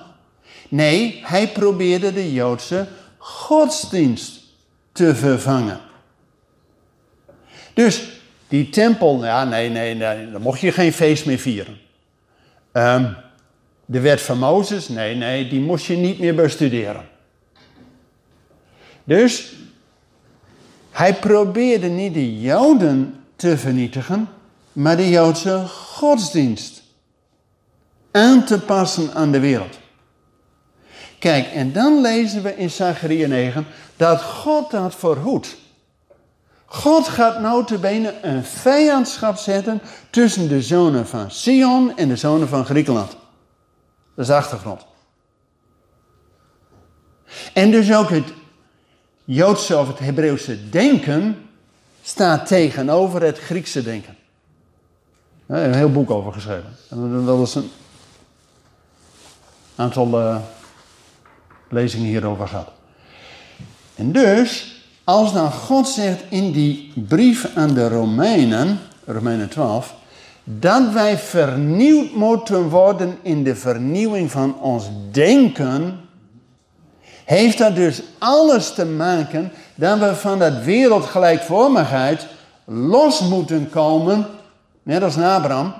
Nee, 0.69 1.21
hij 1.23 1.47
probeerde 1.47 2.13
de 2.13 2.33
Joodse 2.33 2.87
godsdienst 3.17 4.39
te 4.91 5.15
vervangen. 5.15 5.79
Dus 7.73 8.21
die 8.47 8.69
tempel, 8.69 9.25
ja, 9.25 9.43
nee, 9.43 9.69
nee, 9.69 9.95
nee, 9.95 10.31
dan 10.31 10.41
mocht 10.41 10.59
je 10.59 10.71
geen 10.71 10.93
feest 10.93 11.25
meer 11.25 11.37
vieren. 11.37 11.77
Um, 12.73 13.15
de 13.85 13.99
wet 13.99 14.21
van 14.21 14.37
Mozes, 14.37 14.87
nee, 14.87 15.15
nee, 15.15 15.47
die 15.47 15.59
moest 15.59 15.85
je 15.85 15.95
niet 15.95 16.19
meer 16.19 16.35
bestuderen. 16.35 17.07
Dus 19.03 19.53
hij 20.91 21.13
probeerde 21.13 21.87
niet 21.87 22.13
de 22.13 22.41
Joden 22.41 23.23
te 23.35 23.57
vernietigen, 23.57 24.29
maar 24.71 24.97
de 24.97 25.09
Joodse 25.09 25.65
godsdienst 25.67 26.78
aan 28.19 28.43
te 28.43 28.59
passen 28.59 29.13
aan 29.13 29.31
de 29.31 29.39
wereld. 29.39 29.79
Kijk, 31.19 31.47
en 31.47 31.71
dan 31.71 32.01
lezen 32.01 32.43
we 32.43 32.57
in 32.57 32.69
Zachariah 32.69 33.29
9 33.29 33.65
dat 33.95 34.21
God 34.21 34.71
dat 34.71 34.95
verhoedt. 34.95 35.57
God 36.65 37.07
gaat 37.07 37.39
notabene 37.39 38.13
een 38.21 38.43
vijandschap 38.43 39.37
zetten 39.37 39.81
tussen 40.09 40.47
de 40.47 40.61
zonen 40.61 41.07
van 41.07 41.31
Sion 41.31 41.97
en 41.97 42.07
de 42.07 42.15
zonen 42.15 42.47
van 42.47 42.65
Griekenland. 42.65 43.09
Dat 43.09 43.17
is 44.15 44.27
de 44.27 44.35
achtergrond. 44.35 44.85
En 47.53 47.71
dus 47.71 47.93
ook 47.93 48.09
het 48.09 48.33
Joodse 49.23 49.77
of 49.77 49.87
het 49.87 49.99
Hebreeuwse 49.99 50.69
denken 50.69 51.49
staat 52.01 52.47
tegenover 52.47 53.21
het 53.21 53.39
Griekse 53.39 53.83
denken. 53.83 54.15
Daar 55.45 55.63
een 55.63 55.73
heel 55.73 55.91
boek 55.91 56.11
over 56.11 56.33
geschreven. 56.33 56.75
Dat 57.25 57.47
is 57.47 57.55
een 57.55 57.71
aantal 59.79 60.19
uh, 60.19 60.35
lezingen 61.69 62.07
hierover 62.07 62.47
gehad. 62.47 62.71
En 63.95 64.11
dus, 64.11 64.81
als 65.03 65.33
dan 65.33 65.51
God 65.51 65.87
zegt 65.87 66.23
in 66.29 66.51
die 66.51 66.93
brief 67.07 67.49
aan 67.55 67.73
de 67.73 67.87
Romeinen, 67.87 68.79
Romeinen 69.05 69.49
12, 69.49 69.95
dat 70.43 70.91
wij 70.93 71.17
vernieuwd 71.17 72.13
moeten 72.13 72.69
worden 72.69 73.17
in 73.21 73.43
de 73.43 73.55
vernieuwing 73.55 74.31
van 74.31 74.59
ons 74.59 74.89
denken, 75.11 75.99
heeft 77.25 77.57
dat 77.57 77.75
dus 77.75 78.01
alles 78.17 78.73
te 78.73 78.85
maken 78.85 79.51
dat 79.75 79.99
we 79.99 80.15
van 80.15 80.39
dat 80.39 80.63
wereldgelijkvormigheid 80.63 82.27
los 82.65 83.19
moeten 83.19 83.69
komen, 83.69 84.25
net 84.83 85.03
als 85.03 85.17
Abraham, 85.17 85.73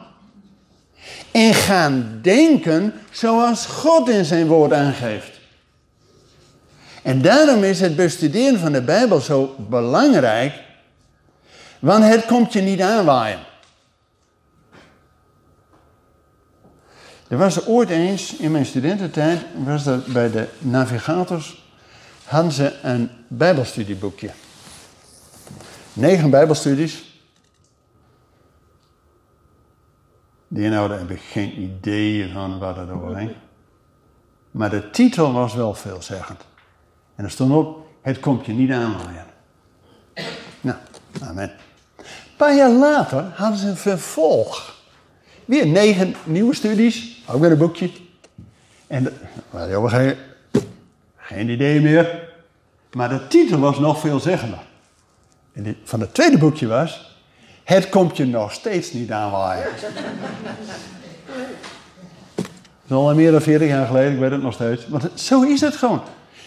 en 1.32 1.54
gaan 1.54 2.20
denken 2.22 2.94
zoals 3.12 3.66
God 3.66 4.10
in 4.10 4.26
zijn 4.26 4.48
woord 4.48 4.74
aangeeft. 4.74 5.40
En 7.02 7.22
daarom 7.22 7.64
is 7.64 7.80
het 7.80 7.96
bestuderen 7.96 8.60
van 8.60 8.72
de 8.72 8.82
Bijbel 8.82 9.20
zo 9.20 9.56
belangrijk, 9.58 10.54
want 11.80 12.04
het 12.04 12.26
komt 12.26 12.54
je 12.54 12.62
niet 12.62 12.82
aanwaaien. 12.82 13.40
Er 17.28 17.38
was 17.38 17.66
ooit 17.66 17.90
eens 17.90 18.36
in 18.36 18.52
mijn 18.52 18.66
studententijd, 18.66 19.42
was 19.64 19.84
dat 19.84 20.06
bij 20.06 20.32
de 20.32 20.48
navigators, 20.60 21.64
hadden 22.24 22.52
ze 22.52 22.74
een 22.82 23.10
bijbelstudieboekje. 23.28 24.30
Negen 25.94 26.30
bijbelstudies. 26.30 27.09
Die 30.52 30.70
nou, 30.70 30.90
daar 30.90 31.00
heb 31.00 31.10
ik 31.10 31.22
geen 31.22 31.62
idee 31.62 32.32
van 32.34 32.60
waar 32.60 32.76
dat 32.76 32.90
over. 32.90 33.36
Maar 34.52 34.70
de 34.70 34.90
titel 34.90 35.34
was 35.34 35.54
wel 35.54 35.74
veelzeggend. 35.74 36.42
En 37.16 37.24
er 37.24 37.32
stond 37.32 37.52
op, 37.52 37.88
het 38.02 38.20
komt 38.20 38.46
je 38.46 38.52
niet 38.52 38.72
aanwaaien. 38.72 39.26
Nou, 40.62 40.78
amen. 41.22 41.52
Een 41.98 42.36
paar 42.38 42.56
jaar 42.56 42.70
later 42.70 43.32
hadden 43.36 43.60
ze 43.60 43.68
een 43.68 43.78
vervolg. 43.78 44.78
Weer 45.46 45.68
negen 45.68 46.16
nieuwe 46.26 46.56
studies, 46.56 47.24
ook 47.28 47.42
weer 47.42 47.52
een 47.52 47.58
boekje. 47.58 47.92
En 48.88 49.04
we 49.50 49.58
hadden 49.58 49.90
geen, 49.90 50.16
geen 51.16 51.50
idee 51.50 51.82
meer. 51.82 52.28
Maar 52.92 53.10
de 53.10 53.28
titel 53.28 53.60
was 53.60 53.80
nog 53.80 54.00
veelzeggender. 54.00 54.60
En 55.54 55.64
dit, 55.64 55.76
van 55.84 56.00
het 56.00 56.14
tweede 56.14 56.38
boekje 56.38 56.68
was... 56.68 57.09
Het 57.70 57.90
komt 57.90 58.18
je 58.18 58.26
nog 58.26 58.52
steeds 58.52 58.94
niet 58.94 59.12
aanwaaien. 59.12 59.68
Dat 62.36 62.44
is 62.88 62.92
al 62.92 63.16
meer 63.16 63.32
dan 63.32 63.42
40 63.42 63.68
jaar 63.68 63.88
geleden, 63.88 64.14
ik 64.14 64.20
weet 64.20 64.32
het 64.32 64.42
nog 64.42 64.54
steeds. 64.54 64.88
Want 64.88 65.10
zo 65.16 65.42
is 65.42 65.62
het 65.62 65.76
gewoon. 65.76 66.02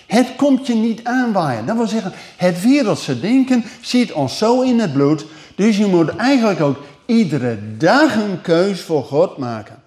Het 0.07 0.37
komt 0.37 0.67
je 0.67 0.75
niet 0.75 1.05
aanwaaien. 1.05 1.67
Dat 1.67 1.77
wil 1.77 1.87
zeggen, 1.87 2.13
het 2.37 2.63
wereldse 2.63 3.21
denken 3.21 3.65
ziet 3.81 4.13
ons 4.13 4.39
zo 4.39 4.61
in 4.61 4.79
het 4.79 4.93
bloed 4.93 5.27
Dus 5.55 5.77
je 5.77 5.87
moet 5.87 6.17
eigenlijk 6.17 6.61
ook 6.61 6.79
iedere 7.07 7.77
dag 7.77 8.15
een 8.15 8.41
keus 8.41 8.81
voor 8.81 9.05
God 9.05 9.37
maken. 9.37 9.83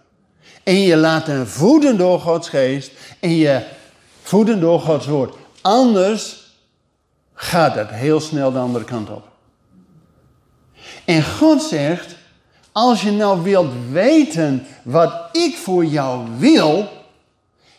En 0.63 0.79
je 0.79 0.95
laat 0.95 1.27
hem 1.27 1.45
voeden 1.45 1.97
door 1.97 2.19
Gods 2.19 2.49
geest 2.49 2.91
en 3.19 3.35
je 3.35 3.61
voeden 4.21 4.59
door 4.59 4.79
Gods 4.79 5.05
woord. 5.05 5.35
Anders 5.61 6.53
gaat 7.33 7.75
het 7.75 7.89
heel 7.89 8.19
snel 8.19 8.51
de 8.51 8.59
andere 8.59 8.85
kant 8.85 9.09
op. 9.09 9.33
En 11.05 11.23
God 11.23 11.63
zegt, 11.63 12.15
als 12.71 13.01
je 13.01 13.11
nou 13.11 13.43
wilt 13.43 13.71
weten 13.91 14.65
wat 14.83 15.13
ik 15.31 15.57
voor 15.57 15.85
jou 15.85 16.27
wil, 16.37 16.89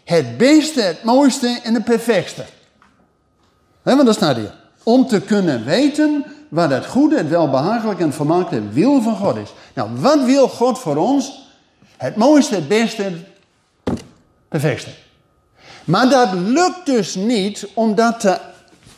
het 0.04 0.38
beste, 0.38 0.80
het 0.80 1.02
mooiste 1.02 1.60
en 1.62 1.74
het 1.74 1.84
perfectste. 1.84 2.44
He, 3.82 3.94
want 3.94 4.06
dat 4.06 4.14
staat 4.14 4.36
hier. 4.36 4.54
Om 4.82 5.06
te 5.06 5.20
kunnen 5.20 5.64
weten 5.64 6.24
wat 6.48 6.70
het 6.70 6.86
goede, 6.86 7.16
het 7.16 7.28
welbehagelijke 7.28 8.00
en 8.00 8.06
het 8.06 8.16
vermaakte 8.16 8.68
wil 8.68 9.02
van 9.02 9.16
God 9.16 9.36
is. 9.36 9.52
Nou, 9.74 9.90
wat 9.94 10.24
wil 10.24 10.48
God 10.48 10.78
voor 10.78 10.96
ons? 10.96 11.48
Het 11.96 12.16
mooiste, 12.16 12.54
het 12.54 12.68
beste, 12.68 13.02
het 13.84 14.02
perfectste. 14.48 14.90
Maar 15.84 16.08
dat 16.08 16.32
lukt 16.32 16.86
dus 16.86 17.14
niet 17.14 17.66
om 17.74 17.94
dat 17.94 18.20
te 18.20 18.38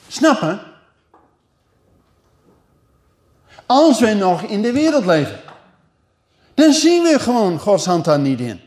snappen. 0.08 0.60
Als 3.68 4.00
wij 4.00 4.14
nog 4.14 4.42
in 4.42 4.62
de 4.62 4.72
wereld 4.72 5.04
leven. 5.04 5.40
Dan 6.54 6.72
zien 6.72 7.02
we 7.02 7.18
gewoon 7.18 7.58
Gods 7.58 7.84
hand 7.84 8.04
daar 8.04 8.18
niet 8.18 8.40
in. 8.40 8.60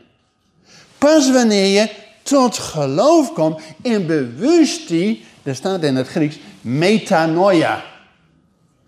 Pas 0.98 1.30
wanneer 1.30 1.80
je 1.80 1.90
tot 2.22 2.58
geloof 2.58 3.32
komt 3.32 3.60
en 3.82 4.06
bewust 4.06 4.88
die, 4.88 5.24
er 5.42 5.54
staat 5.54 5.82
in 5.82 5.96
het 5.96 6.08
Grieks, 6.08 6.38
metanoia. 6.60 7.82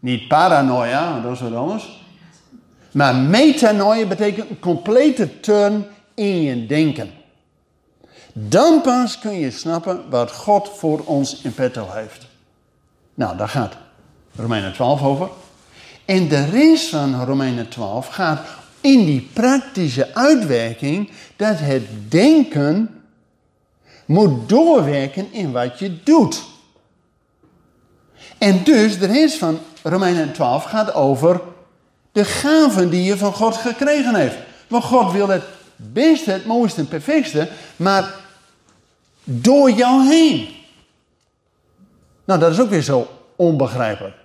Niet 0.01 0.29
paranoia, 0.29 1.21
dat 1.21 1.33
is 1.33 1.41
wat 1.41 1.55
anders. 1.55 2.03
Maar 2.91 3.15
metanoia 3.15 4.07
betekent 4.07 4.51
een 4.51 4.59
complete 4.59 5.41
turn 5.41 5.87
in 6.15 6.43
je 6.43 6.67
denken. 6.67 7.11
Dan 8.33 8.81
pas 8.81 9.19
kun 9.19 9.39
je 9.39 9.51
snappen 9.51 10.11
wat 10.11 10.33
God 10.33 10.71
voor 10.77 11.03
ons 11.05 11.41
in 11.43 11.55
petto 11.55 11.89
heeft. 11.91 12.27
Nou, 13.15 13.37
daar 13.37 13.49
gaat 13.49 13.77
Romeinen 14.37 14.73
12 14.73 15.03
over. 15.03 15.29
En 16.05 16.29
de 16.29 16.45
rest 16.45 16.89
van 16.89 17.25
Romeinen 17.25 17.69
12 17.69 18.07
gaat 18.07 18.41
in 18.81 19.05
die 19.05 19.29
praktische 19.33 20.15
uitwerking 20.15 21.11
dat 21.37 21.59
het 21.59 21.83
denken 22.09 23.03
moet 24.07 24.49
doorwerken 24.49 25.33
in 25.33 25.53
wat 25.53 25.79
je 25.79 26.03
doet. 26.03 26.43
En 28.39 28.65
dus 28.65 28.99
de 28.99 29.07
rest 29.07 29.39
van 29.39 29.59
Romeinen 29.83 30.33
12 30.33 30.65
gaat 30.65 30.95
over 30.95 31.41
de 32.13 32.25
gaven 32.25 32.91
die 32.91 33.05
je 33.05 33.17
van 33.17 33.33
God 33.33 33.57
gekregen 33.57 34.15
heeft. 34.15 34.37
Want 34.69 34.85
God 34.85 35.13
wil 35.13 35.29
het 35.29 35.45
beste, 35.77 36.31
het 36.31 36.47
mooiste 36.47 36.81
en 36.81 36.89
perfectste, 36.89 37.49
maar 37.77 38.15
door 39.25 39.71
jou 39.71 40.07
heen. 40.07 40.49
Nou, 42.25 42.41
dat 42.41 42.53
is 42.53 42.61
ook 42.61 42.71
weer 42.71 42.83
zo 42.83 43.09
onbegrijpelijk. 43.37 44.17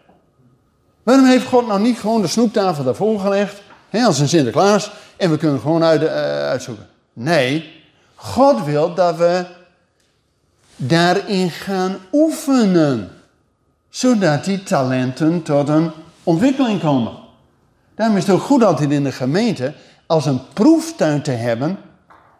Waarom 1.04 1.26
heeft 1.26 1.46
God 1.46 1.68
nou 1.68 1.82
niet 1.82 2.00
gewoon 2.00 2.22
de 2.22 2.28
snoeptafel 2.28 2.84
daarvoor 2.84 3.20
gelegd, 3.20 3.62
hè, 3.90 4.04
als 4.04 4.20
een 4.20 4.28
Sinterklaas, 4.28 4.92
en 5.18 5.32
we 5.32 5.38
kunnen 5.38 5.60
gewoon 5.60 5.84
uit, 5.84 6.02
uh, 6.02 6.10
uitzoeken? 6.40 6.88
Nee, 7.14 7.84
God 8.16 8.64
wil 8.64 8.94
dat 8.94 9.18
we 9.18 9.46
daarin 10.76 11.50
gaan 11.50 11.98
oefenen, 12.12 13.10
zodat 13.90 14.46
die 14.46 14.64
talenten 14.64 15.44
tot 15.44 15.70
een 15.70 15.92
ontwikkeling 16.24 16.82
komen. 16.82 17.12
Daarom 17.96 18.18
is 18.18 18.28
het 18.28 18.36
ook 18.36 18.42
goed 18.42 18.64
altijd 18.64 18.92
in 18.92 19.04
de 19.04 19.12
gemeente 19.12 19.74
als 20.06 20.26
een 20.26 20.42
proeftuin 20.54 21.22
te 21.22 21.32
hebben, 21.32 21.78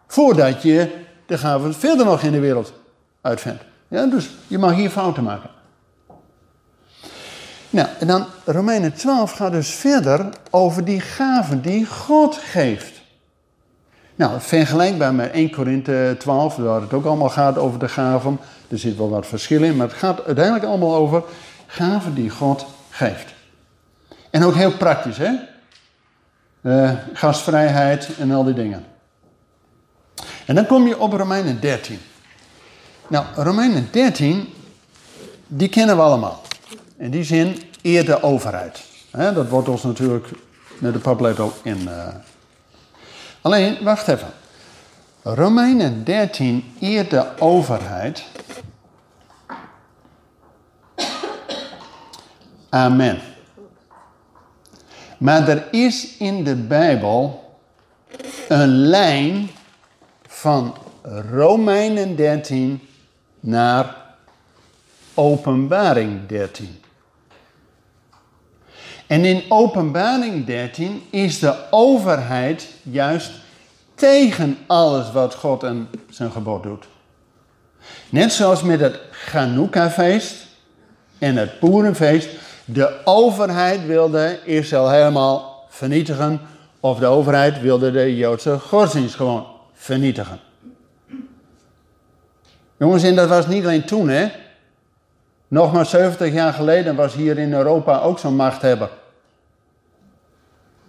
voordat 0.06 0.62
je 0.62 1.04
de 1.26 1.38
gaven 1.38 1.74
verder 1.74 2.06
nog 2.06 2.22
in 2.22 2.32
de 2.32 2.40
wereld 2.40 2.72
uitvindt. 3.20 3.62
Ja, 3.88 4.06
dus 4.06 4.30
je 4.46 4.58
mag 4.58 4.74
hier 4.74 4.90
fouten 4.90 5.22
maken. 5.22 5.50
Nou, 7.70 7.88
en 7.98 8.06
dan 8.06 8.26
Romeinen 8.44 8.94
12 8.94 9.32
gaat 9.32 9.52
dus 9.52 9.70
verder 9.70 10.28
over 10.50 10.84
die 10.84 11.00
gaven 11.00 11.62
die 11.62 11.86
God 11.86 12.36
geeft. 12.36 13.00
Nou, 14.14 14.40
vergelijkbaar 14.40 15.14
met 15.14 15.30
1 15.30 15.50
Korinthe 15.50 16.16
12, 16.18 16.56
waar 16.56 16.80
het 16.80 16.92
ook 16.92 17.04
allemaal 17.04 17.28
gaat 17.28 17.58
over 17.58 17.78
de 17.78 17.88
gaven. 17.88 18.38
Er 18.68 18.78
zit 18.78 18.96
wel 18.96 19.10
wat 19.10 19.26
verschil 19.26 19.62
in, 19.62 19.76
maar 19.76 19.86
het 19.86 19.96
gaat 19.96 20.24
uiteindelijk 20.24 20.64
allemaal 20.64 20.94
over 20.94 21.22
gaven 21.66 22.14
die 22.14 22.30
God 22.30 22.66
geeft. 22.90 23.34
En 24.30 24.44
ook 24.44 24.54
heel 24.54 24.72
praktisch, 24.76 25.16
hè? 25.16 25.30
Uh, 26.62 26.90
gastvrijheid 27.12 28.08
en 28.18 28.30
al 28.30 28.44
die 28.44 28.54
dingen. 28.54 28.84
En 30.46 30.54
dan 30.54 30.66
kom 30.66 30.86
je 30.86 30.98
op 30.98 31.12
Romeinen 31.12 31.60
13. 31.60 31.98
Nou, 33.08 33.24
Romeinen 33.34 33.88
13, 33.90 34.48
die 35.46 35.68
kennen 35.68 35.96
we 35.96 36.02
allemaal. 36.02 36.42
In 37.00 37.10
die 37.10 37.24
zin, 37.24 37.62
eer 37.82 38.04
de 38.04 38.22
overheid. 38.22 38.80
dat 39.10 39.48
wordt 39.48 39.68
ons 39.68 39.82
natuurlijk 39.82 40.28
met 40.78 40.92
de 40.92 40.98
paplet 40.98 41.38
ook 41.38 41.54
in. 41.62 41.80
Uh... 41.80 42.08
Alleen, 43.40 43.84
wacht 43.84 44.08
even. 44.08 44.28
Romeinen 45.22 46.04
13, 46.04 46.74
eer 46.80 47.08
de 47.08 47.26
overheid. 47.38 48.24
Amen. 52.68 53.20
Maar 55.18 55.48
er 55.48 55.68
is 55.70 56.16
in 56.16 56.44
de 56.44 56.56
Bijbel 56.56 57.54
een 58.48 58.68
lijn 58.68 59.50
van 60.26 60.76
Romeinen 61.30 62.16
13 62.16 62.80
naar 63.40 63.96
Openbaring 65.14 66.26
13. 66.26 66.80
En 69.10 69.24
in 69.24 69.42
Openbaring 69.48 70.46
13 70.46 71.02
is 71.10 71.38
de 71.38 71.54
overheid 71.70 72.68
juist 72.82 73.30
tegen 73.94 74.58
alles 74.66 75.12
wat 75.12 75.34
God 75.34 75.62
en 75.62 75.88
zijn 76.10 76.30
gebod 76.30 76.62
doet. 76.62 76.84
Net 78.08 78.32
zoals 78.32 78.62
met 78.62 78.80
het 78.80 79.00
Chanukka-feest 79.10 80.46
en 81.18 81.36
het 81.36 81.58
Poerenfeest. 81.58 82.28
De 82.64 83.00
overheid 83.04 83.86
wilde 83.86 84.38
Israël 84.44 84.90
helemaal 84.90 85.64
vernietigen. 85.68 86.40
Of 86.80 86.98
de 86.98 87.06
overheid 87.06 87.60
wilde 87.60 87.90
de 87.90 88.16
Joodse 88.16 88.58
godsdienst 88.58 89.14
gewoon 89.14 89.46
vernietigen. 89.72 90.40
Jongens, 92.76 93.02
en 93.02 93.14
dat 93.14 93.28
was 93.28 93.46
niet 93.46 93.64
alleen 93.64 93.84
toen, 93.84 94.08
hè. 94.08 94.28
Nog 95.48 95.72
maar 95.72 95.86
70 95.86 96.32
jaar 96.32 96.52
geleden 96.52 96.96
was 96.96 97.14
hier 97.14 97.38
in 97.38 97.52
Europa 97.52 98.00
ook 98.00 98.18
zo'n 98.18 98.36
machthebber. 98.36 98.98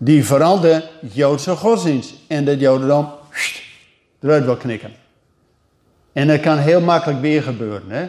Die 0.03 0.25
vooral 0.25 0.59
de 0.59 0.83
Joodse 1.13 1.55
godsdienst 1.55 2.13
en 2.27 2.45
de 2.45 2.57
Jodendom 2.57 3.07
eruit 4.19 4.45
wil 4.45 4.55
knikken. 4.55 4.91
En 6.13 6.27
dat 6.27 6.39
kan 6.39 6.57
heel 6.57 6.81
makkelijk 6.81 7.21
weer 7.21 7.43
gebeuren, 7.43 7.89
hè. 7.89 8.07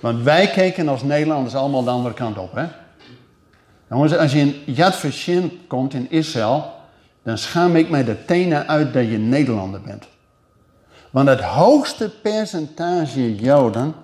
Want 0.00 0.22
wij 0.22 0.50
kijken 0.50 0.88
als 0.88 1.02
Nederlanders 1.02 1.54
allemaal 1.54 1.84
de 1.84 1.90
andere 1.90 2.14
kant 2.14 2.38
op, 2.38 2.54
hè. 2.54 2.66
Jongens, 3.90 4.16
als 4.16 4.32
je 4.32 4.38
in 4.38 4.74
Yad 4.74 4.96
Vashem 4.96 5.52
komt 5.66 5.94
in 5.94 6.10
Israël, 6.10 6.72
dan 7.22 7.38
schaam 7.38 7.76
ik 7.76 7.90
mij 7.90 8.04
de 8.04 8.24
tenen 8.24 8.68
uit 8.68 8.92
dat 8.92 9.08
je 9.10 9.18
Nederlander 9.18 9.80
bent. 9.80 10.08
Want 11.10 11.28
het 11.28 11.40
hoogste 11.40 12.10
percentage 12.22 13.34
Joden 13.34 13.94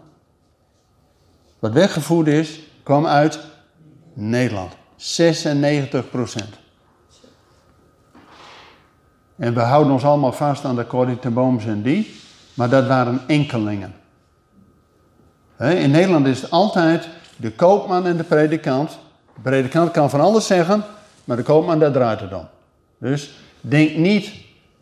wat 1.59 1.73
weggevoerd 1.73 2.27
is, 2.27 2.61
kwam 2.83 3.07
uit 3.07 3.39
Nederland. 4.13 4.73
96 4.97 6.11
procent. 6.11 6.63
En 9.37 9.55
we 9.55 9.61
houden 9.61 9.93
ons 9.93 10.05
allemaal 10.05 10.33
vast 10.33 10.65
aan 10.65 10.77
de 10.77 10.87
Corrie 10.87 11.19
en 11.67 11.83
die, 11.83 12.21
maar 12.55 12.69
dat 12.69 12.87
waren 12.87 13.21
enkelingen. 13.27 13.95
In 15.59 15.91
Nederland 15.91 16.27
is 16.27 16.43
het 16.43 16.51
altijd 16.51 17.09
de 17.37 17.53
koopman 17.53 18.07
en 18.07 18.17
de 18.17 18.23
predikant. 18.23 18.91
De 19.35 19.41
predikant 19.43 19.91
kan 19.91 20.11
van 20.11 20.21
alles 20.21 20.47
zeggen, 20.47 20.85
maar 21.25 21.37
de 21.37 21.43
koopman 21.43 21.79
daar 21.79 21.93
draait 21.93 22.21
het 22.21 22.33
om. 22.33 22.47
Dus 22.99 23.35
denk 23.61 23.97
niet 23.97 24.33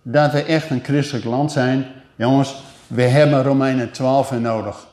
dat 0.03 0.33
we 0.33 0.45
echt 0.45 0.71
een 0.71 0.85
christelijk 0.85 1.25
land 1.25 1.53
zijn. 1.53 1.87
Jongens, 2.17 2.63
we 2.87 3.03
hebben 3.03 3.43
Romeinen 3.43 3.91
12 3.91 4.29
weer 4.29 4.41
nodig. 4.41 4.87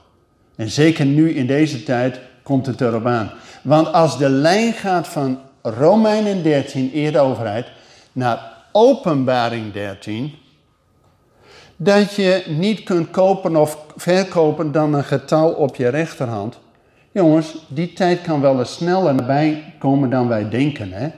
En 0.56 0.70
zeker 0.70 1.06
nu 1.06 1.32
in 1.32 1.48
deze 1.48 1.84
tijd 1.84 2.20
komt 2.44 2.66
het 2.66 2.82
erop 2.82 3.06
aan. 3.06 3.32
Want 3.62 3.94
als 3.94 4.18
de 4.18 4.30
lijn 4.30 4.74
gaat 4.74 5.08
van 5.08 5.40
Romeinen 5.62 6.44
13, 6.44 6.92
eer 6.94 7.12
de 7.12 7.20
overheid, 7.20 7.68
naar 8.12 8.59
Openbaring 8.72 9.74
13, 9.74 10.34
dat 11.76 12.14
je 12.14 12.44
niet 12.48 12.84
kunt 12.84 13.10
kopen 13.10 13.56
of 13.56 13.78
verkopen 13.96 14.72
dan 14.72 14.94
een 14.94 15.04
getal 15.04 15.52
op 15.52 15.76
je 15.76 15.88
rechterhand. 15.88 16.60
Jongens, 17.12 17.66
die 17.68 17.94
tijd 17.94 18.22
kan 18.22 18.42
wel 18.42 18.60
eens 18.60 18.74
sneller 18.74 19.16
nabij 19.16 19.76
komen 19.80 20.10
dan 20.10 20.28
wij 20.28 20.50
denken, 20.50 20.92
hè? 20.92 21.10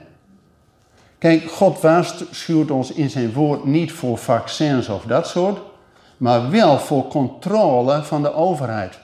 Kijk, 1.18 1.50
God 1.50 1.80
waarschuwt 1.80 2.70
ons 2.70 2.92
in 2.92 3.10
zijn 3.10 3.32
woord 3.32 3.64
niet 3.64 3.92
voor 3.92 4.18
vaccins 4.18 4.88
of 4.88 5.04
dat 5.04 5.26
soort, 5.26 5.60
maar 6.16 6.50
wel 6.50 6.78
voor 6.78 7.08
controle 7.08 8.02
van 8.02 8.22
de 8.22 8.34
overheid. 8.34 8.98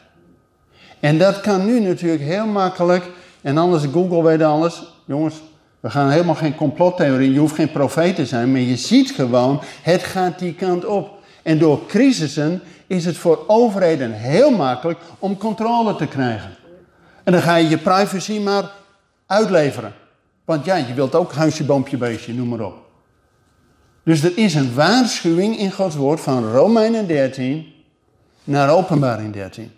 En 1.00 1.18
dat 1.18 1.40
kan 1.40 1.66
nu 1.66 1.80
natuurlijk 1.80 2.22
heel 2.22 2.46
makkelijk, 2.46 3.10
en 3.40 3.58
anders 3.58 3.84
Google 3.92 4.22
weet 4.22 4.42
alles. 4.42 4.82
Jongens, 5.04 5.34
we 5.80 5.90
gaan 5.90 6.10
helemaal 6.10 6.34
geen 6.34 6.54
complottheorie, 6.54 7.32
je 7.32 7.38
hoeft 7.38 7.54
geen 7.54 7.72
profeet 7.72 8.14
te 8.14 8.26
zijn, 8.26 8.52
maar 8.52 8.60
je 8.60 8.76
ziet 8.76 9.10
gewoon, 9.10 9.60
het 9.82 10.02
gaat 10.02 10.38
die 10.38 10.54
kant 10.54 10.84
op. 10.84 11.18
En 11.42 11.58
door 11.58 11.86
crisissen 11.86 12.62
is 12.86 13.04
het 13.04 13.16
voor 13.16 13.44
overheden 13.46 14.12
heel 14.12 14.50
makkelijk 14.50 14.98
om 15.18 15.36
controle 15.36 15.96
te 15.96 16.06
krijgen. 16.06 16.50
En 17.24 17.32
dan 17.32 17.42
ga 17.42 17.56
je 17.56 17.68
je 17.68 17.78
privacy 17.78 18.38
maar 18.38 18.70
uitleveren. 19.26 19.92
Want 20.44 20.64
ja, 20.64 20.76
je 20.76 20.94
wilt 20.94 21.14
ook 21.14 21.32
huisje, 21.32 21.64
boompje, 21.64 21.96
beestje, 21.96 22.34
noem 22.34 22.48
maar 22.48 22.60
op. 22.60 22.74
Dus 24.02 24.22
er 24.22 24.38
is 24.38 24.54
een 24.54 24.74
waarschuwing 24.74 25.58
in 25.58 25.72
Gods 25.72 25.96
woord 25.96 26.20
van 26.20 26.52
Romeinen 26.52 27.06
13 27.06 27.66
naar 28.44 28.70
Openbaring 28.70 29.32
13. 29.32 29.70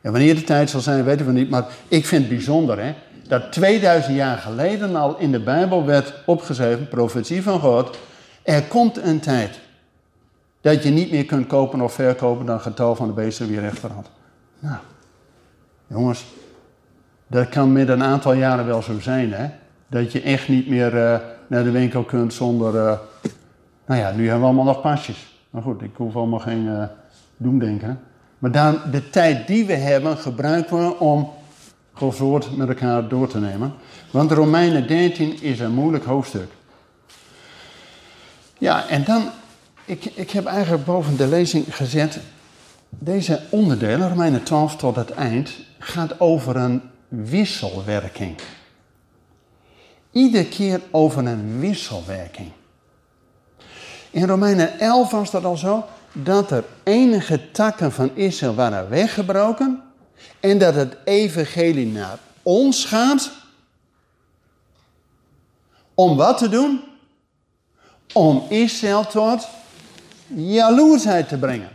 En 0.00 0.12
wanneer 0.12 0.34
de 0.34 0.44
tijd 0.44 0.70
zal 0.70 0.80
zijn, 0.80 1.04
weten 1.04 1.26
we 1.26 1.32
niet. 1.32 1.50
Maar 1.50 1.66
ik 1.88 2.06
vind 2.06 2.20
het 2.20 2.30
bijzonder 2.30 2.78
hè, 2.78 2.94
dat 3.28 3.52
2000 3.52 4.16
jaar 4.16 4.38
geleden 4.38 4.96
al 4.96 5.18
in 5.18 5.32
de 5.32 5.40
Bijbel 5.40 5.84
werd 5.84 6.14
opgeschreven, 6.26 6.88
profetie 6.88 7.42
van 7.42 7.60
God. 7.60 7.98
Er 8.42 8.62
komt 8.62 8.96
een 8.96 9.20
tijd 9.20 9.60
dat 10.60 10.82
je 10.82 10.90
niet 10.90 11.10
meer 11.10 11.24
kunt 11.24 11.46
kopen 11.46 11.80
of 11.80 11.92
verkopen 11.92 12.46
dan 12.46 12.60
getal 12.60 12.96
van 12.96 13.06
de 13.06 13.12
beesten 13.12 13.48
wie 13.48 13.60
rechter 13.60 13.90
had. 13.90 14.10
Nou, 14.58 14.76
jongens, 15.86 16.24
dat 17.26 17.48
kan 17.48 17.72
met 17.72 17.88
een 17.88 18.02
aantal 18.02 18.32
jaren 18.32 18.66
wel 18.66 18.82
zo 18.82 19.00
zijn, 19.00 19.32
hè? 19.32 19.46
Dat 19.86 20.12
je 20.12 20.22
echt 20.22 20.48
niet 20.48 20.68
meer 20.68 20.94
uh, 20.94 21.18
naar 21.46 21.64
de 21.64 21.70
winkel 21.70 22.02
kunt 22.02 22.32
zonder. 22.32 22.74
Uh, 22.74 22.98
nou 23.86 24.00
ja, 24.00 24.10
nu 24.10 24.22
hebben 24.22 24.40
we 24.40 24.46
allemaal 24.46 24.64
nog 24.64 24.80
pasjes. 24.80 25.34
Maar 25.50 25.62
goed, 25.62 25.82
ik 25.82 25.90
hoef 25.94 26.16
allemaal 26.16 26.38
geen 26.38 26.66
uh, 26.66 26.84
doemdenken. 27.36 28.00
Maar 28.38 28.50
dan, 28.50 28.78
de 28.90 29.10
tijd 29.10 29.46
die 29.46 29.66
we 29.66 29.74
hebben, 29.74 30.16
gebruiken 30.16 30.78
we 30.78 30.98
om 30.98 31.30
Gods 31.94 32.18
woord 32.18 32.56
met 32.56 32.68
elkaar 32.68 33.08
door 33.08 33.28
te 33.28 33.38
nemen. 33.38 33.74
Want 34.10 34.30
Romeinen 34.32 34.86
13 34.86 35.42
is 35.42 35.60
een 35.60 35.72
moeilijk 35.72 36.04
hoofdstuk. 36.04 36.50
Ja, 38.58 38.88
en 38.88 39.04
dan, 39.04 39.30
ik, 39.84 40.04
ik 40.04 40.30
heb 40.30 40.44
eigenlijk 40.46 40.84
boven 40.84 41.16
de 41.16 41.26
lezing 41.26 41.76
gezet. 41.76 42.18
Deze 42.88 43.40
onderdelen, 43.50 44.08
Romeinen 44.08 44.42
12 44.42 44.76
tot 44.76 44.96
het 44.96 45.10
eind, 45.10 45.50
gaat 45.78 46.20
over 46.20 46.56
een 46.56 46.82
wisselwerking. 47.08 48.36
Iedere 50.10 50.48
keer 50.48 50.80
over 50.90 51.26
een 51.26 51.60
wisselwerking. 51.60 52.50
In 54.10 54.26
Romeinen 54.26 54.80
11 54.80 55.10
was 55.10 55.30
dat 55.30 55.44
al 55.44 55.56
zo 55.56 55.84
dat 56.12 56.50
er 56.50 56.64
enige 56.82 57.50
takken 57.50 57.92
van 57.92 58.10
Israël 58.14 58.54
waren 58.54 58.88
weggebroken 58.88 59.82
en 60.40 60.58
dat 60.58 60.74
het 60.74 60.96
evangelie 61.04 61.86
naar 61.86 62.18
ons 62.42 62.84
gaat. 62.84 63.32
Om 65.94 66.16
wat 66.16 66.38
te 66.38 66.48
doen? 66.48 66.84
Om 68.12 68.46
Israël 68.48 69.06
tot 69.06 69.48
jaloersheid 70.34 71.28
te 71.28 71.38
brengen. 71.38 71.70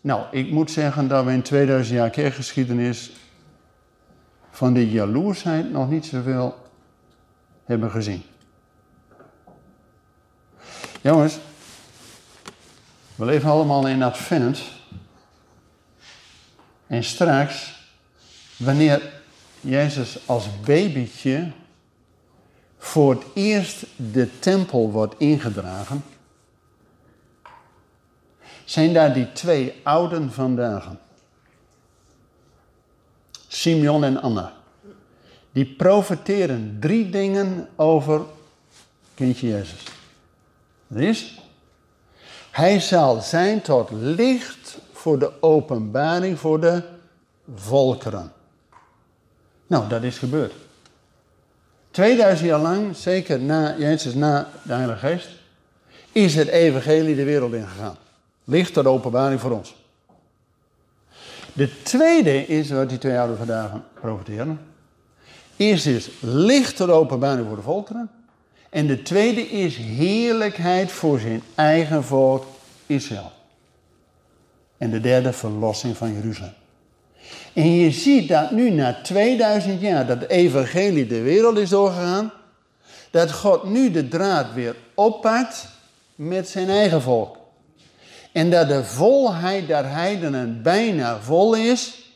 Nou, 0.00 0.24
ik 0.30 0.50
moet 0.50 0.70
zeggen 0.70 1.08
dat 1.08 1.24
we 1.24 1.32
in 1.32 1.42
2000 1.42 1.96
jaar 1.96 2.10
kerkgeschiedenis 2.10 3.12
van 4.50 4.72
de 4.74 4.90
jaloersheid 4.90 5.70
nog 5.72 5.90
niet 5.90 6.06
zoveel 6.06 6.56
hebben 7.64 7.90
gezien. 7.90 8.22
Jongens, 11.00 11.38
we 13.14 13.24
leven 13.24 13.50
allemaal 13.50 13.86
in 13.86 14.02
advent. 14.02 14.62
En 16.86 17.04
straks, 17.04 17.74
wanneer 18.56 19.12
Jezus 19.60 20.18
als 20.26 20.46
babytje 20.64 21.52
voor 22.78 23.14
het 23.14 23.24
eerst 23.34 23.86
de 23.96 24.38
tempel 24.38 24.90
wordt 24.90 25.14
ingedragen, 25.18 26.04
zijn 28.64 28.92
daar 28.92 29.14
die 29.14 29.32
twee 29.32 29.80
ouden 29.82 30.32
vandaag. 30.32 30.90
Simeon 33.48 34.04
en 34.04 34.22
Anna. 34.22 34.52
Die 35.52 35.74
profeteren 35.74 36.76
drie 36.80 37.10
dingen 37.10 37.68
over 37.76 38.20
kindje 39.14 39.48
Jezus. 39.48 39.82
Er 40.88 41.02
is, 41.02 41.40
hij 42.50 42.80
zal 42.80 43.20
zijn 43.20 43.62
tot 43.62 43.90
licht 43.90 44.78
voor 45.06 45.18
de 45.18 45.42
openbaring 45.42 46.38
voor 46.38 46.60
de 46.60 46.82
volkeren. 47.54 48.32
Nou, 49.66 49.88
dat 49.88 50.02
is 50.02 50.18
gebeurd. 50.18 50.52
2000 51.90 52.48
jaar 52.48 52.60
lang, 52.60 52.96
zeker 52.96 53.40
na 53.40 53.76
Jezus, 53.78 54.14
na 54.14 54.48
de 54.62 54.72
Heilige 54.72 55.06
Geest, 55.06 55.28
is 56.12 56.34
het 56.34 56.48
evangelie 56.48 57.14
de 57.14 57.24
wereld 57.24 57.52
ingegaan. 57.52 57.96
Licht 58.44 58.72
tot 58.72 58.86
openbaring 58.86 59.40
voor 59.40 59.50
ons. 59.50 59.76
De 61.52 61.82
tweede 61.82 62.46
is 62.46 62.70
wat 62.70 62.88
die 62.88 62.98
twee 62.98 63.18
oude 63.18 63.36
vandaag 63.36 63.70
profiteren. 64.00 64.60
Eerst 65.56 65.86
is 65.86 66.10
licht 66.20 66.76
tot 66.76 66.88
openbaring 66.88 67.46
voor 67.46 67.56
de 67.56 67.62
volkeren. 67.62 68.10
En 68.70 68.86
de 68.86 69.02
tweede 69.02 69.40
is 69.40 69.76
heerlijkheid 69.76 70.92
voor 70.92 71.18
zijn 71.18 71.42
eigen 71.54 72.04
volk 72.04 72.44
Israël. 72.86 73.34
En 74.78 74.90
de 74.90 75.00
derde 75.00 75.32
verlossing 75.32 75.96
van 75.96 76.14
Jeruzalem. 76.14 76.54
En 77.52 77.74
je 77.74 77.90
ziet 77.90 78.28
dat 78.28 78.50
nu 78.50 78.70
na 78.70 79.00
2000 79.02 79.80
jaar 79.80 80.06
dat 80.06 80.20
de 80.20 80.26
evangelie 80.26 81.06
de 81.06 81.20
wereld 81.20 81.58
is 81.58 81.68
doorgegaan, 81.68 82.32
dat 83.10 83.32
God 83.32 83.64
nu 83.64 83.90
de 83.90 84.08
draad 84.08 84.54
weer 84.54 84.76
oppakt 84.94 85.68
met 86.14 86.48
zijn 86.48 86.68
eigen 86.68 87.02
volk. 87.02 87.36
En 88.32 88.50
dat 88.50 88.68
de 88.68 88.84
volheid 88.84 89.66
der 89.66 89.90
heidenen 89.90 90.62
bijna 90.62 91.20
vol 91.20 91.54
is. 91.54 92.10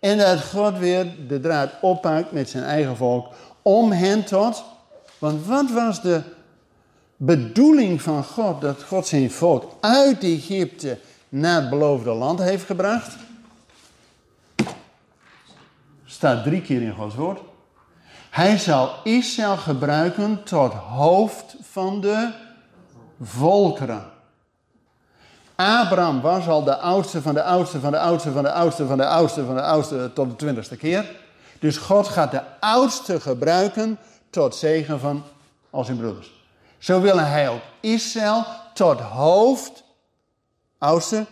En 0.00 0.18
dat 0.18 0.40
God 0.40 0.78
weer 0.78 1.06
de 1.28 1.40
draad 1.40 1.70
oppakt 1.80 2.32
met 2.32 2.48
zijn 2.48 2.64
eigen 2.64 2.96
volk 2.96 3.26
om 3.62 3.92
hen 3.92 4.24
tot. 4.24 4.64
Want 5.18 5.46
wat 5.46 5.70
was 5.70 6.02
de 6.02 6.22
bedoeling 7.16 8.02
van 8.02 8.24
God 8.24 8.60
dat 8.60 8.82
God 8.82 9.06
zijn 9.06 9.30
volk 9.30 9.64
uit 9.80 10.22
Egypte 10.22 10.98
naar 11.28 11.60
het 11.60 11.70
beloofde 11.70 12.10
land 12.10 12.38
heeft 12.38 12.64
gebracht? 12.64 13.16
Staat 16.04 16.44
drie 16.44 16.62
keer 16.62 16.82
in 16.82 16.94
Gods 16.94 17.14
woord. 17.14 17.40
Hij 18.30 18.58
zal 18.58 18.94
Israël 19.04 19.56
gebruiken 19.56 20.42
tot 20.44 20.72
hoofd 20.72 21.56
van 21.60 22.00
de 22.00 22.32
volkeren. 23.22 24.10
Abraham 25.54 26.20
was 26.20 26.48
al 26.48 26.64
de 26.64 26.76
oudste 26.76 27.22
van 27.22 27.34
de 27.34 27.42
oudste 27.42 27.80
van 27.80 27.92
de 27.92 27.98
oudste 27.98 28.32
van 28.32 28.42
de 28.42 28.52
oudste 28.52 28.86
van 28.86 28.96
de 28.96 29.06
oudste 29.06 29.44
van 29.44 29.54
de 29.54 29.62
oudste 29.62 30.10
tot 30.14 30.28
de 30.28 30.36
twintigste 30.36 30.76
keer. 30.76 31.10
Dus 31.58 31.76
God 31.76 32.08
gaat 32.08 32.30
de 32.30 32.42
oudste 32.60 33.20
gebruiken 33.20 33.98
tot 34.30 34.54
zegen 34.54 35.00
van 35.00 35.22
al 35.70 35.84
zijn 35.84 35.96
broeders. 35.96 36.32
Zo 36.78 37.00
wil 37.00 37.18
hij 37.18 37.48
ook 37.48 37.60
Israël 37.80 38.44
tot 38.74 39.00
hoofd, 39.00 39.82
oudste, 40.78 41.26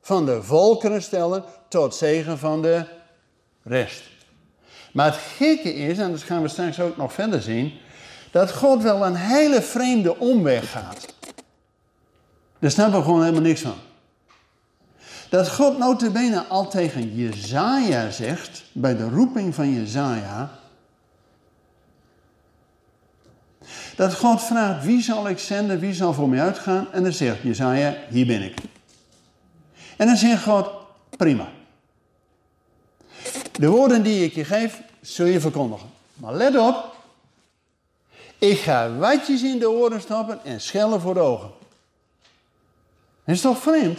van 0.00 0.26
de 0.26 0.42
volkeren 0.42 1.02
stellen 1.02 1.44
tot 1.68 1.94
zegen 1.94 2.38
van 2.38 2.62
de 2.62 2.84
rest. 3.62 4.02
Maar 4.92 5.06
het 5.06 5.20
gekke 5.36 5.74
is, 5.74 5.98
en 5.98 6.10
dat 6.10 6.22
gaan 6.22 6.42
we 6.42 6.48
straks 6.48 6.80
ook 6.80 6.96
nog 6.96 7.12
verder 7.12 7.42
zien, 7.42 7.72
dat 8.30 8.52
God 8.52 8.82
wel 8.82 9.06
een 9.06 9.16
hele 9.16 9.62
vreemde 9.62 10.18
omweg 10.18 10.70
gaat. 10.70 11.14
Daar 12.58 12.70
snappen 12.70 12.98
we 12.98 13.04
gewoon 13.04 13.22
helemaal 13.22 13.42
niks 13.42 13.60
van. 13.60 13.74
Dat 15.28 15.50
God 15.50 15.78
notabene 15.78 16.44
al 16.48 16.68
tegen 16.68 17.14
Jezaja 17.14 18.10
zegt, 18.10 18.62
bij 18.72 18.96
de 18.96 19.08
roeping 19.08 19.54
van 19.54 19.74
Jezaja, 19.74 20.50
dat 23.96 24.14
God 24.14 24.42
vraagt, 24.42 24.84
wie 24.84 25.02
zal 25.02 25.28
ik 25.28 25.38
zenden, 25.38 25.78
wie 25.78 25.94
zal 25.94 26.12
voor 26.12 26.28
mij 26.28 26.40
uitgaan? 26.40 26.92
En 26.92 27.02
dan 27.02 27.12
zegt 27.12 27.42
Jezaja, 27.42 27.96
hier 28.10 28.26
ben 28.26 28.42
ik. 28.42 28.58
En 29.96 30.06
dan 30.06 30.16
zegt 30.16 30.42
God, 30.42 30.70
prima. 31.16 31.48
De 33.52 33.68
woorden 33.68 34.02
die 34.02 34.24
ik 34.24 34.34
je 34.34 34.44
geef, 34.44 34.80
zul 35.00 35.26
je 35.26 35.40
verkondigen. 35.40 35.88
Maar 36.14 36.34
let 36.34 36.56
op, 36.56 36.94
ik 38.38 38.58
ga 38.58 38.96
watjes 38.96 39.42
in 39.42 39.58
de 39.58 39.70
oren 39.70 40.00
stoppen 40.00 40.44
en 40.44 40.60
schellen 40.60 41.00
voor 41.00 41.14
de 41.14 41.20
ogen. 41.20 41.50
Dat 43.24 43.34
is 43.34 43.40
toch 43.40 43.58
vreemd? 43.58 43.98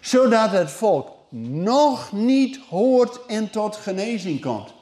Zodat 0.00 0.50
het 0.50 0.70
volk 0.70 1.10
nog 1.28 2.12
niet 2.12 2.58
hoort 2.68 3.26
en 3.26 3.50
tot 3.50 3.76
genezing 3.76 4.40
komt. 4.40 4.72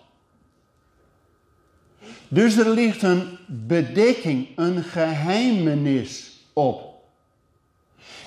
Dus 2.29 2.57
er 2.57 2.71
ligt 2.71 3.03
een 3.03 3.39
bedekking, 3.47 4.49
een 4.57 4.83
geheimenis 4.83 6.33
op. 6.53 6.89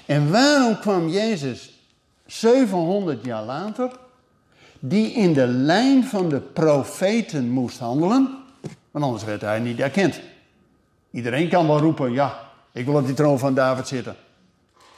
En 0.06 0.32
waarom 0.32 0.80
kwam 0.80 1.10
Jezus 1.10 1.80
700 2.26 3.26
jaar 3.26 3.44
later, 3.44 3.92
die 4.80 5.12
in 5.12 5.34
de 5.34 5.48
lijn 5.48 6.04
van 6.04 6.30
de 6.30 6.40
profeten 6.40 7.50
moest 7.50 7.80
handelen? 7.80 8.38
Want 8.92 9.06
anders 9.06 9.24
werd 9.24 9.42
hij 9.42 9.60
niet 9.60 9.80
erkend. 9.80 10.22
Iedereen 11.12 11.50
kan 11.50 11.68
wel 11.68 11.80
roepen, 11.80 12.12
ja, 12.12 12.40
ik 12.72 12.86
wil 12.86 12.96
op 12.96 13.06
die 13.06 13.16
troon 13.16 13.40
van 13.40 13.54
David 13.54 13.88
zitten. 13.88 14.16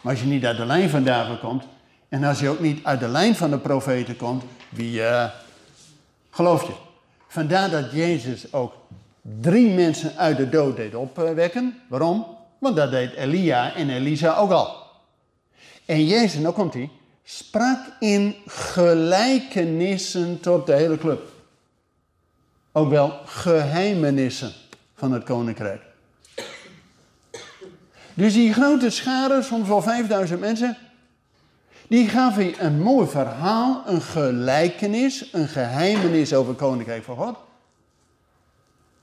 Maar 0.02 0.12
als 0.12 0.22
je 0.22 0.28
niet 0.28 0.46
uit 0.46 0.58
de 0.58 0.66
lijn 0.66 0.90
van 0.90 1.04
David 1.04 1.40
komt, 1.40 1.64
en 2.10 2.24
als 2.24 2.40
je 2.40 2.50
ook 2.50 2.60
niet 2.60 2.84
uit 2.84 3.00
de 3.00 3.08
lijn 3.08 3.36
van 3.36 3.50
de 3.50 3.58
profeten 3.58 4.16
komt, 4.16 4.44
wie 4.70 5.00
uh, 5.00 5.26
geloof 6.30 6.68
je? 6.68 6.74
Vandaar 7.34 7.70
dat 7.70 7.92
Jezus 7.92 8.54
ook 8.54 8.74
drie 9.22 9.70
mensen 9.70 10.18
uit 10.18 10.38
de 10.38 10.50
dood 10.50 10.76
deed 10.76 10.96
opwekken. 10.96 11.80
Waarom? 11.88 12.26
Want 12.60 12.76
dat 12.76 12.92
deed 12.92 13.14
Elia 13.14 13.76
en 13.76 13.90
Elisa 13.90 14.36
ook 14.36 14.52
al. 14.52 14.76
En 15.86 16.06
Jezus, 16.06 16.42
nou 16.42 16.54
komt 16.54 16.74
hij, 16.74 16.90
sprak 17.24 17.80
in 18.00 18.36
gelijkenissen 18.48 20.40
tot 20.40 20.66
de 20.66 20.74
hele 20.74 20.98
club. 20.98 21.22
Ook 22.72 22.90
wel 22.90 23.20
geheimenissen 23.26 24.52
van 24.96 25.12
het 25.12 25.24
koninkrijk. 25.24 25.82
Dus 28.14 28.34
die 28.34 28.54
grote 28.54 28.90
scharen, 28.90 29.44
soms 29.44 29.68
wel 29.68 29.82
5000 29.82 30.40
mensen, 30.40 30.78
die 31.94 32.10
gaf 32.10 32.36
hij 32.36 32.60
een 32.60 32.82
mooi 32.82 33.08
verhaal, 33.08 33.84
een 33.86 34.02
gelijkenis, 34.02 35.34
een 35.34 35.48
geheimenis 35.48 36.34
over 36.34 36.50
het 36.50 36.62
koninkrijk 36.62 37.04
van 37.04 37.16
God. 37.16 37.38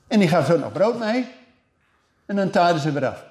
En 0.07 0.19
die 0.19 0.27
gaf 0.27 0.45
zo 0.45 0.57
nog 0.57 0.71
brood 0.71 0.99
mee. 0.99 1.27
En 2.25 2.35
dan 2.35 2.49
taaiden 2.49 2.81
ze 2.81 2.91
weer 2.91 3.05
af. 3.05 3.23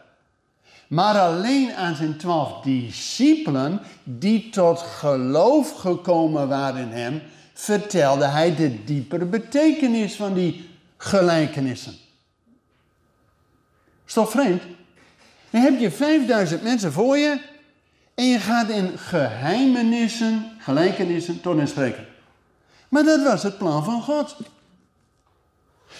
Maar 0.88 1.18
alleen 1.18 1.75
aan 1.75 1.94
zijn 1.94 2.16
twaalf 2.16 2.62
discipelen, 2.62 3.81
die 4.03 4.51
tot 4.51 4.79
geloof 4.79 5.73
gekomen 5.73 6.49
waren 6.49 6.81
in 6.81 6.92
hem, 6.92 7.23
vertelde 7.53 8.25
hij 8.25 8.55
de 8.55 8.85
diepere 8.85 9.25
betekenis 9.25 10.16
van 10.16 10.35
die 10.35 10.68
gelijkenissen. 10.96 11.94
Is 14.07 14.12
toch 14.12 14.31
vreemd? 14.31 14.62
Dan 15.51 15.61
heb 15.62 15.79
je 15.79 15.90
5000 15.90 16.62
mensen 16.62 16.92
voor 16.92 17.18
je 17.18 17.59
en 18.20 18.26
je 18.26 18.38
gaat 18.38 18.68
in 18.68 18.98
geheimenissen, 18.98 20.52
gelijkenissen 20.59 21.40
tot 21.40 21.68
spreken. 21.68 22.06
Maar 22.88 23.04
dat 23.04 23.22
was 23.22 23.42
het 23.42 23.59
plan 23.59 23.85
van 23.85 24.02
God. 24.02 24.37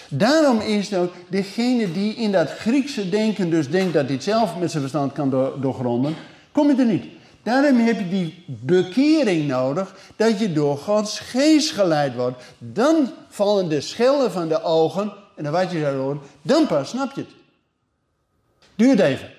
Daarom 0.09 0.59
is 0.59 0.89
het 0.89 0.99
ook 0.99 1.13
degene 1.29 1.91
die 1.91 2.15
in 2.15 2.31
dat 2.31 2.49
Griekse 2.49 3.09
denken 3.09 3.49
dus 3.49 3.69
denkt 3.69 3.93
dat 3.93 4.05
hij 4.05 4.13
het 4.13 4.23
zelf 4.23 4.57
met 4.57 4.69
zijn 4.69 4.81
verstand 4.81 5.13
kan 5.13 5.29
doorgronden, 5.61 6.15
kom 6.51 6.67
je 6.67 6.75
er 6.75 6.85
niet. 6.85 7.05
Daarom 7.43 7.79
heb 7.79 7.99
je 7.99 8.09
die 8.09 8.43
bekering 8.47 9.47
nodig, 9.47 9.95
dat 10.15 10.39
je 10.39 10.53
door 10.53 10.77
Gods 10.77 11.19
geest 11.19 11.71
geleid 11.71 12.15
wordt. 12.15 12.43
Dan 12.57 13.11
vallen 13.29 13.69
de 13.69 13.81
schellen 13.81 14.31
van 14.31 14.47
de 14.47 14.63
ogen, 14.63 15.13
en 15.35 15.43
dan 15.43 15.53
wat 15.53 15.71
je 15.71 15.79
zou 15.79 15.95
horen, 15.95 16.21
dan 16.41 16.67
pas 16.67 16.89
snap 16.89 17.15
je 17.15 17.21
het. 17.21 17.31
Duurt 18.75 18.99
even. 18.99 19.29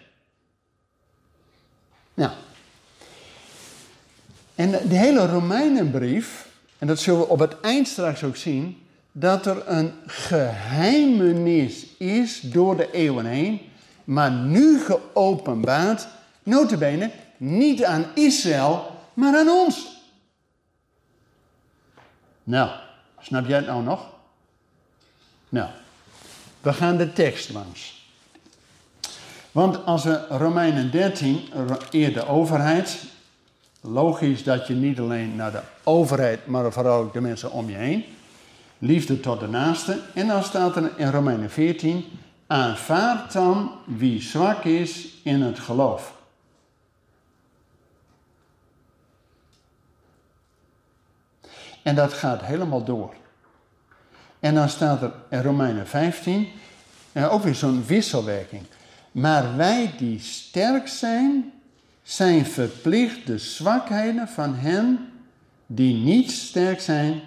Nou. 2.14 2.30
En 4.54 4.70
de 4.70 4.94
hele 4.94 5.26
Romeinenbrief, 5.26 6.46
en 6.78 6.86
dat 6.86 6.98
zullen 6.98 7.20
we 7.20 7.28
op 7.28 7.38
het 7.38 7.60
eind 7.60 7.88
straks 7.88 8.22
ook 8.22 8.36
zien, 8.36 8.82
dat 9.12 9.46
er 9.46 9.68
een 9.68 9.92
geheimenis 10.06 11.86
is 11.98 12.40
door 12.40 12.76
de 12.76 12.90
eeuwen 12.90 13.26
heen, 13.26 13.60
maar 14.04 14.30
nu 14.30 14.80
geopenbaard, 14.80 16.06
notabene, 16.42 17.10
niet 17.36 17.84
aan 17.84 18.04
Israël, 18.14 18.90
maar 19.14 19.38
aan 19.38 19.48
ons. 19.48 20.00
Nou, 22.42 22.70
snap 23.20 23.46
jij 23.46 23.56
het 23.56 23.66
nou 23.66 23.82
nog? 23.82 24.10
Nou, 25.48 25.70
we 26.60 26.72
gaan 26.72 26.96
de 26.96 27.12
tekst 27.12 27.52
langs. 27.52 28.06
Want 29.52 29.84
als 29.84 30.04
we 30.04 30.26
Romeinen 30.28 30.90
13, 30.90 31.40
eer 31.90 32.12
de 32.12 32.26
overheid, 32.26 32.98
logisch 33.82 34.44
dat 34.44 34.66
je 34.66 34.74
niet 34.74 34.98
alleen 34.98 35.36
naar 35.36 35.52
de 35.52 35.62
overheid, 35.82 36.46
maar 36.46 36.72
vooral 36.72 37.02
ook 37.02 37.12
de 37.12 37.20
mensen 37.20 37.50
om 37.50 37.68
je 37.68 37.76
heen, 37.76 38.04
liefde 38.78 39.20
tot 39.20 39.40
de 39.40 39.48
naaste. 39.48 40.00
En 40.14 40.26
dan 40.26 40.42
staat 40.42 40.76
er 40.76 40.90
in 40.96 41.10
Romeinen 41.10 41.50
14, 41.50 42.04
aanvaard 42.46 43.32
dan 43.32 43.70
wie 43.84 44.22
zwak 44.22 44.64
is 44.64 45.08
in 45.22 45.42
het 45.42 45.58
geloof. 45.58 46.20
En 51.82 51.94
dat 51.94 52.12
gaat 52.12 52.42
helemaal 52.42 52.84
door. 52.84 53.14
En 54.40 54.54
dan 54.54 54.68
staat 54.68 55.02
er 55.02 55.12
in 55.28 55.42
Romeinen 55.42 55.86
15, 55.86 56.48
en 57.12 57.28
ook 57.28 57.42
weer 57.42 57.54
zo'n 57.54 57.84
wisselwerking. 57.86 58.62
Maar 59.12 59.56
wij 59.56 59.94
die 59.98 60.20
sterk 60.20 60.88
zijn, 60.88 61.52
zijn 62.02 62.46
verplicht 62.46 63.26
de 63.26 63.38
zwakheden 63.38 64.28
van 64.28 64.54
hen 64.54 65.12
die 65.66 65.94
niet 65.94 66.30
sterk 66.30 66.80
zijn 66.80 67.20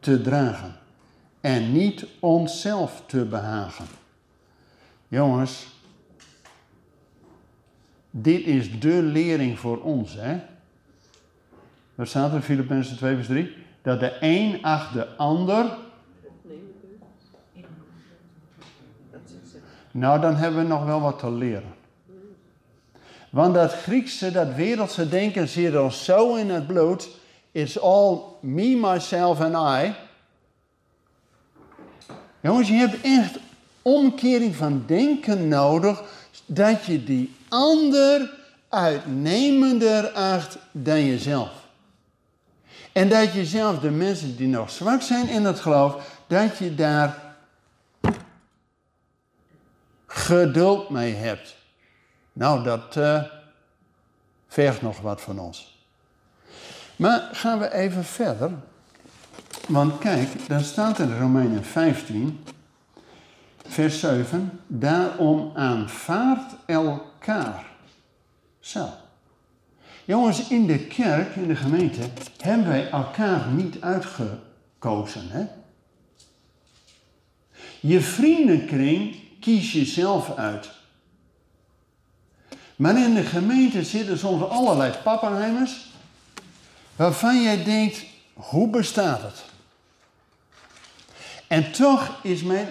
te 0.00 0.20
dragen 0.20 0.74
en 1.40 1.72
niet 1.72 2.06
onszelf 2.20 3.02
te 3.06 3.24
behagen. 3.24 3.84
Jongens, 5.08 5.66
dit 8.10 8.46
is 8.46 8.80
de 8.80 9.02
lering 9.02 9.58
voor 9.58 9.82
ons, 9.82 10.14
hè? 10.14 10.40
Wat 11.94 12.08
staat 12.08 12.30
er 12.30 12.36
in 12.36 12.42
Filippenzen 12.42 12.96
2 12.96 13.14
vers 13.14 13.26
3? 13.26 13.56
Dat 13.82 14.00
de 14.00 14.16
een 14.20 14.62
acht 14.62 14.92
de 14.92 15.16
ander. 15.16 15.76
Nou, 19.90 20.20
dan 20.20 20.36
hebben 20.36 20.62
we 20.62 20.68
nog 20.68 20.84
wel 20.84 21.00
wat 21.00 21.18
te 21.18 21.30
leren. 21.30 21.73
Want 23.34 23.54
dat 23.54 23.72
Griekse, 23.72 24.30
dat 24.30 24.54
wereldse 24.54 25.08
denken 25.08 25.48
zit 25.48 25.74
al 25.74 25.90
zo 25.90 26.34
in 26.34 26.50
het 26.50 26.66
bloed. 26.66 27.08
It's 27.52 27.78
all 27.78 28.18
me, 28.40 28.76
myself 28.76 29.40
and 29.40 29.84
I. 29.84 29.94
Jongens, 32.40 32.68
je 32.68 32.74
hebt 32.74 33.00
echt 33.00 33.38
omkering 33.82 34.56
van 34.56 34.82
denken 34.86 35.48
nodig 35.48 36.02
dat 36.46 36.84
je 36.84 37.04
die 37.04 37.34
ander 37.48 38.30
uitnemender 38.68 40.10
acht 40.10 40.58
dan 40.72 41.06
jezelf. 41.06 41.52
En 42.92 43.08
dat 43.08 43.32
je 43.32 43.44
zelf 43.44 43.78
de 43.78 43.90
mensen 43.90 44.36
die 44.36 44.48
nog 44.48 44.70
zwak 44.70 45.02
zijn 45.02 45.28
in 45.28 45.44
het 45.44 45.60
geloof, 45.60 46.20
dat 46.26 46.58
je 46.58 46.74
daar 46.74 47.36
geduld 50.06 50.90
mee 50.90 51.14
hebt. 51.14 51.62
Nou, 52.34 52.64
dat 52.64 52.96
uh, 52.96 53.22
vergt 54.46 54.82
nog 54.82 55.00
wat 55.00 55.20
van 55.20 55.38
ons. 55.38 55.86
Maar 56.96 57.28
gaan 57.32 57.58
we 57.58 57.72
even 57.72 58.04
verder. 58.04 58.50
Want 59.68 59.98
kijk, 59.98 60.48
daar 60.48 60.62
staat 60.62 60.98
in 60.98 61.18
Romeinen 61.18 61.64
15, 61.64 62.44
vers 63.66 64.00
7, 64.00 64.60
daarom 64.66 65.52
aanvaardt 65.54 66.54
elkaar. 66.66 67.66
Zo. 68.60 68.88
Jongens, 70.04 70.48
in 70.48 70.66
de 70.66 70.78
kerk, 70.78 71.36
in 71.36 71.48
de 71.48 71.56
gemeente, 71.56 72.00
hebben 72.38 72.68
wij 72.68 72.90
elkaar 72.90 73.46
niet 73.46 73.80
uitgekozen. 73.80 75.28
Hè? 75.28 75.46
Je 77.80 78.00
vriendenkring 78.00 79.16
kies 79.40 79.72
je 79.72 79.84
zelf 79.84 80.36
uit. 80.36 80.70
Maar 82.76 82.98
in 82.98 83.14
de 83.14 83.22
gemeente 83.22 83.84
zitten 83.84 84.18
soms 84.18 84.48
allerlei 84.48 84.92
pappenheimers 85.02 85.92
waarvan 86.96 87.42
jij 87.42 87.64
denkt, 87.64 88.04
hoe 88.34 88.68
bestaat 88.68 89.22
het? 89.22 89.44
En 91.46 91.72
toch 91.72 92.18
is 92.22 92.42
mijn 92.42 92.68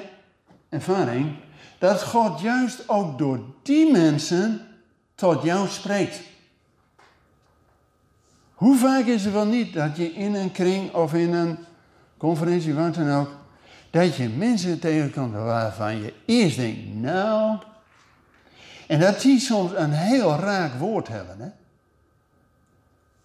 ervaring 0.69 1.35
dat 1.77 2.03
God 2.03 2.39
juist 2.39 2.89
ook 2.89 3.17
door 3.17 3.39
die 3.61 3.91
mensen 3.91 4.67
tot 5.15 5.43
jou 5.43 5.67
spreekt. 5.67 6.21
Hoe 8.53 8.77
vaak 8.77 9.05
is 9.05 9.23
het 9.23 9.33
wel 9.33 9.45
niet 9.45 9.73
dat 9.73 9.97
je 9.97 10.13
in 10.13 10.33
een 10.33 10.51
kring 10.51 10.93
of 10.93 11.13
in 11.13 11.33
een 11.33 11.57
conferentie, 12.17 12.73
wat 12.73 12.95
dan 12.95 13.11
ook, 13.11 13.29
dat 13.89 14.15
je 14.15 14.29
mensen 14.29 14.79
tegenkomt 14.79 15.33
waarvan 15.33 16.01
je 16.01 16.13
eerst 16.25 16.57
denkt, 16.57 16.93
nou. 16.93 17.57
En 18.87 18.99
dat 18.99 19.21
die 19.21 19.39
soms 19.39 19.71
een 19.75 19.91
heel 19.91 20.35
raak 20.35 20.73
woord 20.73 21.07
hebben. 21.07 21.35
Hè? 21.39 21.49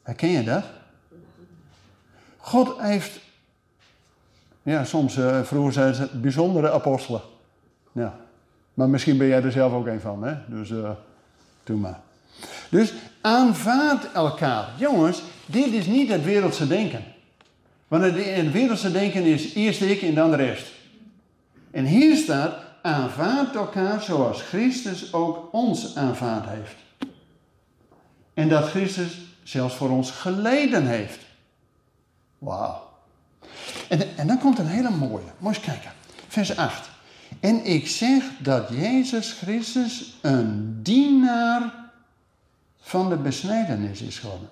Herken 0.02 0.28
je 0.28 0.44
dat? 0.44 0.64
God 2.36 2.80
heeft, 2.80 3.20
ja, 4.62 4.84
soms 4.84 5.16
uh, 5.16 5.42
vroeger 5.42 5.72
zeiden 5.72 5.94
ze 5.96 6.18
bijzondere 6.18 6.70
apostelen. 6.70 7.20
Ja, 7.92 8.18
maar 8.74 8.88
misschien 8.88 9.18
ben 9.18 9.26
jij 9.26 9.42
er 9.42 9.52
zelf 9.52 9.72
ook 9.72 9.86
een 9.86 10.00
van, 10.00 10.22
hè? 10.22 10.34
Dus 10.46 10.70
uh, 10.70 10.90
doe 11.64 11.76
maar. 11.76 12.00
Dus 12.68 12.94
aanvaard 13.20 14.12
elkaar. 14.12 14.68
Jongens, 14.76 15.22
dit 15.46 15.72
is 15.72 15.86
niet 15.86 16.08
het 16.08 16.24
wereldse 16.24 16.66
denken. 16.66 17.04
Want 17.88 18.02
het, 18.02 18.24
het 18.24 18.52
wereldse 18.52 18.92
denken 18.92 19.22
is 19.22 19.54
eerst 19.54 19.80
ik 19.80 20.02
en 20.02 20.14
dan 20.14 20.30
de 20.30 20.36
rest. 20.36 20.66
En 21.70 21.84
hier 21.84 22.16
staat, 22.16 22.54
aanvaard 22.88 23.54
elkaar 23.54 24.02
zoals 24.02 24.42
Christus 24.42 25.12
ook 25.12 25.48
ons 25.52 25.96
aanvaard 25.96 26.48
heeft. 26.48 26.76
En 28.34 28.48
dat 28.48 28.68
Christus 28.68 29.18
zelfs 29.42 29.74
voor 29.74 29.90
ons 29.90 30.10
geleden 30.10 30.86
heeft. 30.86 31.18
Wauw. 32.38 32.88
En, 33.88 34.16
en 34.16 34.26
dan 34.26 34.38
komt 34.38 34.58
een 34.58 34.66
hele 34.66 34.90
mooie. 34.90 35.32
Moet 35.38 35.54
eens 35.54 35.64
kijken. 35.64 35.90
Vers 36.28 36.56
8. 36.56 36.88
En 37.40 37.64
ik 37.64 37.88
zeg 37.88 38.24
dat 38.38 38.68
Jezus 38.68 39.32
Christus 39.32 40.18
een 40.22 40.82
dienaar 40.82 41.72
van 42.80 43.08
de 43.08 43.16
besnijdenis 43.16 44.00
is 44.00 44.18
geworden. 44.18 44.48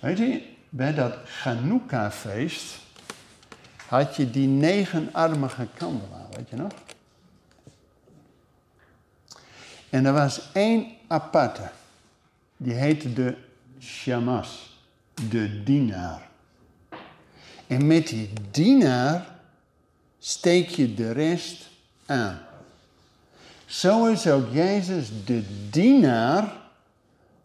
Weet 0.00 0.18
je, 0.18 0.42
bij 0.68 0.94
dat 0.94 1.14
Chanukka-feest 1.24 2.64
had 3.86 4.16
je 4.16 4.30
die 4.30 4.48
negenarmige 4.48 5.68
kandelaar, 5.74 6.23
weet 6.36 6.48
je 6.48 6.56
nog? 6.56 6.72
En 9.90 10.06
er 10.06 10.12
was 10.12 10.52
één 10.52 10.86
aparte, 11.06 11.70
die 12.56 12.72
heette 12.72 13.12
de 13.12 13.36
shamas, 13.80 14.78
de 15.30 15.62
dienaar. 15.62 16.28
En 17.66 17.86
met 17.86 18.08
die 18.08 18.32
dienaar 18.50 19.26
steek 20.18 20.68
je 20.68 20.94
de 20.94 21.12
rest 21.12 21.68
aan. 22.06 22.40
Zo 23.66 24.06
is 24.06 24.26
ook 24.26 24.52
Jezus 24.52 25.08
de 25.24 25.68
dienaar 25.70 26.52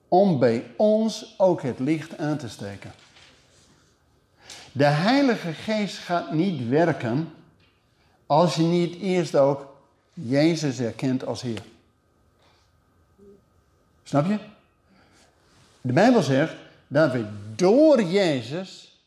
om 0.08 0.39
bij 0.39 0.63
ons 0.78 1.34
ook 1.38 1.62
het 1.62 1.80
licht 1.80 2.17
aan 2.17 2.38
te 2.38 2.49
steken. 2.49 2.91
De 4.71 4.86
Heilige 4.86 5.54
Geest 5.54 5.97
gaat 5.97 6.34
niet 6.34 6.69
werken 6.69 7.34
als 8.30 8.56
je 8.56 8.62
niet 8.62 9.02
eerst 9.02 9.36
ook 9.36 9.76
Jezus 10.13 10.80
erkent 10.80 11.26
als 11.26 11.42
Heer. 11.42 11.62
Snap 14.04 14.26
je? 14.26 14.38
De 15.82 15.94
Bijbel 15.94 16.22
zegt 16.22 16.54
dat 16.88 17.12
we 17.12 17.26
door 17.56 18.02
Jezus 18.02 19.00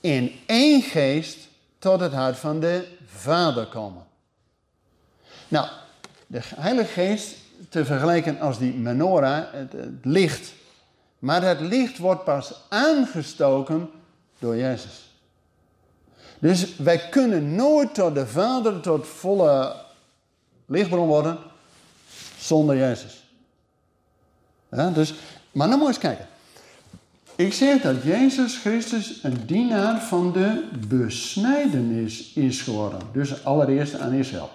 in 0.00 0.40
één 0.46 0.82
geest 0.82 1.38
tot 1.78 2.00
het 2.00 2.12
hart 2.12 2.38
van 2.38 2.60
de 2.60 2.96
Vader 3.06 3.66
komen. 3.66 4.06
Nou, 5.48 5.68
de 6.26 6.40
Heilige 6.42 6.92
Geest 6.92 7.36
te 7.68 7.84
vergelijken 7.84 8.40
als 8.40 8.58
die 8.58 8.72
menorah, 8.72 9.52
het, 9.52 9.72
het 9.72 10.04
licht. 10.04 10.52
Maar 11.18 11.42
het 11.42 11.60
licht 11.60 11.98
wordt 11.98 12.24
pas 12.24 12.54
aangestoken 12.68 13.90
door 14.38 14.56
Jezus. 14.56 15.09
Dus 16.40 16.76
wij 16.76 17.08
kunnen 17.08 17.54
nooit 17.54 17.94
tot 17.94 18.14
de 18.14 18.26
Vader, 18.26 18.80
tot 18.80 19.06
volle 19.06 19.76
lichtbron 20.66 21.06
worden 21.08 21.38
zonder 22.38 22.76
Jezus. 22.76 23.24
Ja, 24.70 24.90
dus, 24.90 25.14
maar 25.52 25.68
dan 25.68 25.78
moet 25.78 25.86
je 25.86 25.92
eens 25.94 26.02
kijken. 26.02 26.26
Ik 27.36 27.52
zeg 27.52 27.82
dat 27.82 28.02
Jezus 28.02 28.56
Christus 28.56 29.20
een 29.22 29.46
dienaar 29.46 30.02
van 30.02 30.32
de 30.32 30.68
besnijdenis 30.88 32.32
is 32.32 32.62
geworden. 32.62 33.00
Dus 33.12 33.44
allereerst 33.44 33.98
aan 33.98 34.12
Israël. 34.12 34.50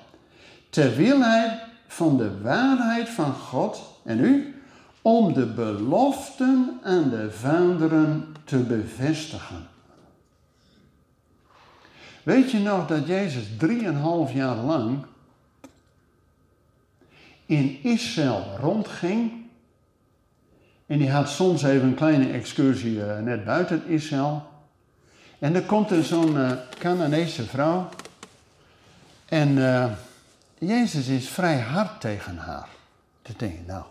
Terwijl 0.69 1.21
hij 1.21 1.59
van 1.87 2.17
de 2.17 2.41
waarheid 2.41 3.09
van 3.09 3.33
God 3.33 3.81
en 4.03 4.19
u 4.19 4.61
om 5.01 5.33
de 5.33 5.45
beloften 5.45 6.79
aan 6.83 7.09
de 7.09 7.31
vaderen 7.31 8.35
te 8.43 8.57
bevestigen. 8.57 9.74
Weet 12.25 12.51
je 12.51 12.59
nog 12.59 12.87
dat 12.87 13.07
Jezus 13.07 13.43
drieënhalf 13.57 14.33
jaar 14.33 14.55
lang 14.55 15.05
in 17.45 17.79
Israël 17.83 18.57
rondging? 18.59 19.31
En 20.85 20.97
die 20.97 21.11
had 21.11 21.29
soms 21.29 21.63
even 21.63 21.87
een 21.87 21.95
kleine 21.95 22.31
excursie 22.31 22.97
uh, 22.97 23.19
net 23.19 23.45
buiten 23.45 23.87
Israël. 23.87 24.47
En 25.39 25.55
er 25.55 25.63
komt 25.63 25.91
er 25.91 26.03
zo'n 26.03 26.35
uh, 26.35 27.47
vrouw. 27.47 27.89
En 29.25 29.49
uh, 29.49 29.91
Jezus 30.57 31.07
is 31.07 31.29
vrij 31.29 31.59
hard 31.59 32.01
tegen 32.01 32.37
haar. 32.37 32.67
Dan 33.21 33.33
denk 33.37 33.53
je, 33.53 33.63
nou, 33.67 33.83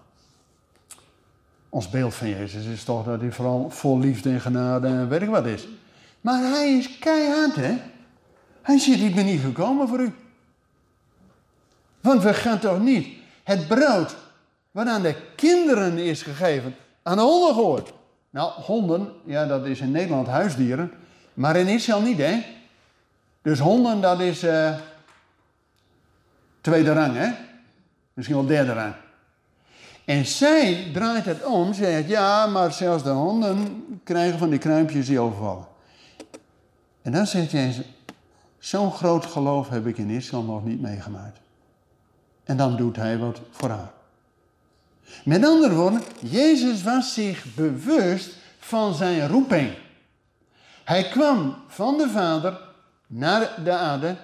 ons 1.69 1.91
beeld 1.91 2.15
van 2.15 2.29
Jezus 2.29 2.65
is 2.65 2.85
toch 2.85 3.05
dat 3.05 3.21
hij 3.21 3.33
vooral 3.33 3.71
vol 3.71 3.99
liefde 3.99 4.31
en 4.31 4.41
genade 4.41 4.87
en 4.87 5.09
weet 5.09 5.23
ik 5.23 5.29
wat 5.29 5.47
is. 5.47 5.69
Maar 6.21 6.43
hij 6.43 6.73
is 6.73 6.99
keihard, 6.99 7.57
hè? 7.57 7.93
Hij 8.65 8.79
zegt, 8.79 9.01
ik 9.01 9.15
ben 9.15 9.25
niet 9.25 9.41
gekomen 9.41 9.89
voor 9.89 10.01
u. 10.01 10.15
Want 12.01 12.23
we 12.23 12.35
gaan 12.35 12.59
toch 12.59 12.81
niet 12.81 13.09
het 13.43 13.69
brood 13.69 14.17
wat 14.71 14.87
aan 14.87 15.03
de 15.03 15.17
kinderen 15.37 15.99
is 15.99 16.23
gegeven, 16.23 16.77
aan 17.03 17.17
de 17.17 17.23
honden 17.23 17.55
gehoord. 17.55 17.93
Nou, 18.31 18.53
honden, 18.53 19.13
ja, 19.25 19.47
dat 19.47 19.67
is 19.67 19.81
in 19.81 19.91
Nederland 19.91 20.27
huisdieren, 20.27 20.93
maar 21.35 21.57
in 21.57 21.67
Israël 21.67 22.01
niet, 22.01 22.19
hè? 22.19 22.45
Dus 23.43 23.59
honden, 23.59 24.01
dat 24.01 24.21
is 24.21 24.45
uh, 24.45 24.75
tweede 26.61 26.93
rang, 26.93 27.17
hè? 27.17 27.31
Misschien 28.13 28.37
wel 28.37 28.47
derde 28.47 28.73
rang. 28.73 28.95
En 30.05 30.27
zij 30.27 30.91
draait 30.93 31.25
het 31.25 31.45
om, 31.45 31.73
zegt, 31.73 32.09
ja, 32.09 32.47
maar 32.47 32.73
zelfs 32.73 33.03
de 33.03 33.11
honden 33.11 33.85
krijgen 34.05 34.39
van 34.39 34.51
die 34.51 34.59
kruimpjes 34.59 35.07
die 35.07 35.21
overvallen. 35.21 35.67
En 37.03 37.13
dan 37.13 37.27
zegt 37.27 37.51
Jezus, 37.51 37.85
Zo'n 38.65 38.93
groot 38.93 39.27
geloof 39.27 39.69
heb 39.69 39.87
ik 39.87 39.99
in 39.99 40.11
Israël 40.11 40.43
nog 40.43 40.65
niet 40.65 40.81
meegemaakt. 40.81 41.39
En 42.45 42.57
dan 42.57 42.77
doet 42.77 42.97
hij 42.97 43.19
wat 43.19 43.41
voor 43.51 43.69
haar. 43.69 43.93
Met 45.25 45.45
andere 45.45 45.75
woorden, 45.75 46.03
Jezus 46.21 46.83
was 46.83 47.15
zich 47.15 47.55
bewust 47.55 48.37
van 48.59 48.95
zijn 48.95 49.29
roeping. 49.29 49.77
Hij 50.85 51.09
kwam 51.09 51.57
van 51.69 51.99
de 51.99 52.09
Vader 52.09 52.61
naar 53.07 53.63
de 53.65 53.73
aarde 53.73 54.17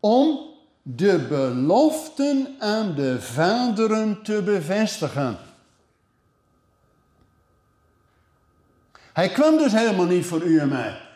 om 0.00 0.38
de 0.82 1.26
beloften 1.28 2.54
aan 2.58 2.94
de 2.94 3.20
vaderen 3.20 4.22
te 4.22 4.42
bevestigen. 4.42 5.38
Hij 9.12 9.28
kwam 9.28 9.56
dus 9.56 9.72
helemaal 9.72 10.06
niet 10.06 10.26
voor 10.26 10.42
u 10.42 10.58
en 10.58 10.68
mij. 10.68 11.07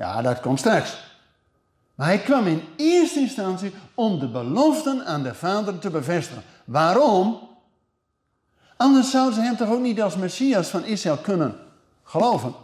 Ja, 0.00 0.22
dat 0.22 0.40
komt 0.40 0.58
straks. 0.58 0.98
Maar 1.94 2.06
hij 2.06 2.18
kwam 2.18 2.46
in 2.46 2.62
eerste 2.76 3.20
instantie 3.20 3.72
om 3.94 4.18
de 4.18 4.28
beloften 4.28 5.06
aan 5.06 5.22
de 5.22 5.34
Vader 5.34 5.78
te 5.78 5.90
bevestigen. 5.90 6.42
Waarom? 6.64 7.48
Anders 8.76 9.10
zouden 9.10 9.34
ze 9.34 9.40
hem 9.40 9.56
toch 9.56 9.68
ook 9.68 9.80
niet 9.80 10.02
als 10.02 10.16
Messias 10.16 10.68
van 10.68 10.84
Israël 10.84 11.16
kunnen 11.16 11.56
geloven. 12.02 12.54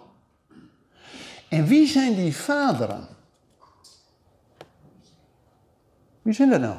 En 1.48 1.66
wie 1.66 1.86
zijn 1.86 2.14
die 2.14 2.36
vaderen? 2.36 3.06
Wie 6.22 6.34
zijn 6.34 6.50
dat 6.50 6.60
nou? 6.60 6.76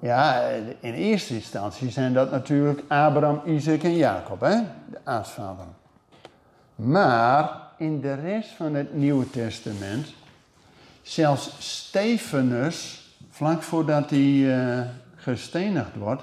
Ja, 0.00 0.48
in 0.80 0.94
eerste 0.94 1.34
instantie 1.34 1.90
zijn 1.90 2.12
dat 2.12 2.30
natuurlijk 2.30 2.80
Abraham, 2.88 3.40
Isaac 3.44 3.82
en 3.82 3.96
Jacob, 3.96 4.40
hè? 4.40 4.56
de 4.90 5.00
aartsvaderen. 5.04 5.86
Maar 6.78 7.70
in 7.78 8.00
de 8.00 8.14
rest 8.14 8.50
van 8.50 8.74
het 8.74 8.94
Nieuwe 8.94 9.30
Testament, 9.30 10.06
zelfs 11.02 11.50
Stefanus, 11.58 13.08
vlak 13.30 13.62
voordat 13.62 14.10
hij 14.10 14.18
uh, 14.18 14.80
gestenigd 15.14 15.94
wordt, 15.96 16.22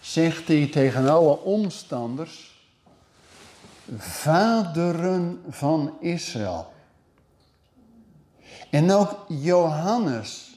zegt 0.00 0.48
hij 0.48 0.66
tegen 0.66 1.08
alle 1.08 1.38
omstanders, 1.38 2.64
vaderen 3.96 5.42
van 5.48 5.96
Israël. 6.00 6.72
En 8.70 8.90
ook 8.90 9.24
Johannes, 9.28 10.56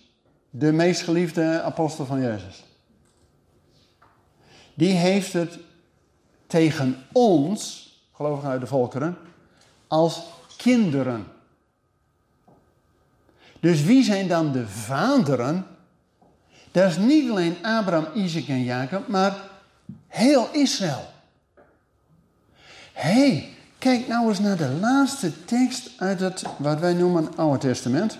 de 0.49 0.71
meest 0.71 1.01
geliefde 1.01 1.61
apostel 1.61 2.05
van 2.05 2.21
Jezus, 2.21 2.63
die 4.73 4.93
heeft 4.93 5.33
het 5.33 5.59
tegen 6.47 7.03
ons 7.11 7.82
gelovigen 8.23 8.49
uit 8.49 8.61
de 8.61 8.67
volkeren, 8.67 9.17
als 9.87 10.21
kinderen. 10.57 11.27
Dus 13.59 13.83
wie 13.83 14.03
zijn 14.03 14.27
dan 14.27 14.51
de 14.51 14.67
vaderen? 14.67 15.65
Dat 16.71 16.89
is 16.89 16.97
niet 16.97 17.29
alleen 17.29 17.55
Abraham, 17.61 18.07
Isaac 18.13 18.47
en 18.47 18.63
Jacob, 18.63 19.07
maar 19.07 19.51
Heel 20.07 20.49
Israël. 20.51 21.11
Hé, 22.93 23.29
hey, 23.29 23.55
kijk 23.77 24.07
nou 24.07 24.29
eens 24.29 24.39
naar 24.39 24.57
de 24.57 24.69
laatste 24.69 25.45
tekst 25.45 25.89
uit 25.97 26.19
het, 26.19 26.43
wat 26.57 26.79
wij 26.79 26.93
noemen, 26.93 27.37
Oude 27.37 27.57
Testament. 27.57 28.17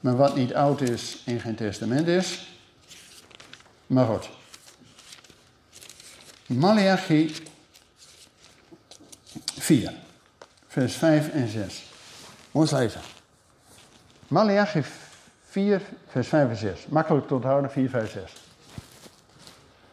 Maar 0.00 0.16
wat 0.16 0.36
niet 0.36 0.54
oud 0.54 0.80
is 0.80 1.22
en 1.24 1.40
geen 1.40 1.54
testament 1.54 2.06
is. 2.06 2.56
Maar 3.86 4.06
goed. 4.06 4.28
Malachi 6.46 7.34
4, 9.66 9.92
vers 10.66 10.94
5 10.94 11.28
en 11.28 11.48
6. 11.48 11.84
Moet 12.50 12.70
lezen. 12.70 13.00
Malachi 14.28 14.82
4, 15.48 15.82
vers 16.08 16.28
5 16.28 16.48
en 16.48 16.56
6. 16.56 16.86
Makkelijk 16.88 17.26
te 17.26 17.34
onthouden, 17.34 17.70
4, 17.70 17.88
5, 17.88 18.10
6. 18.10 18.32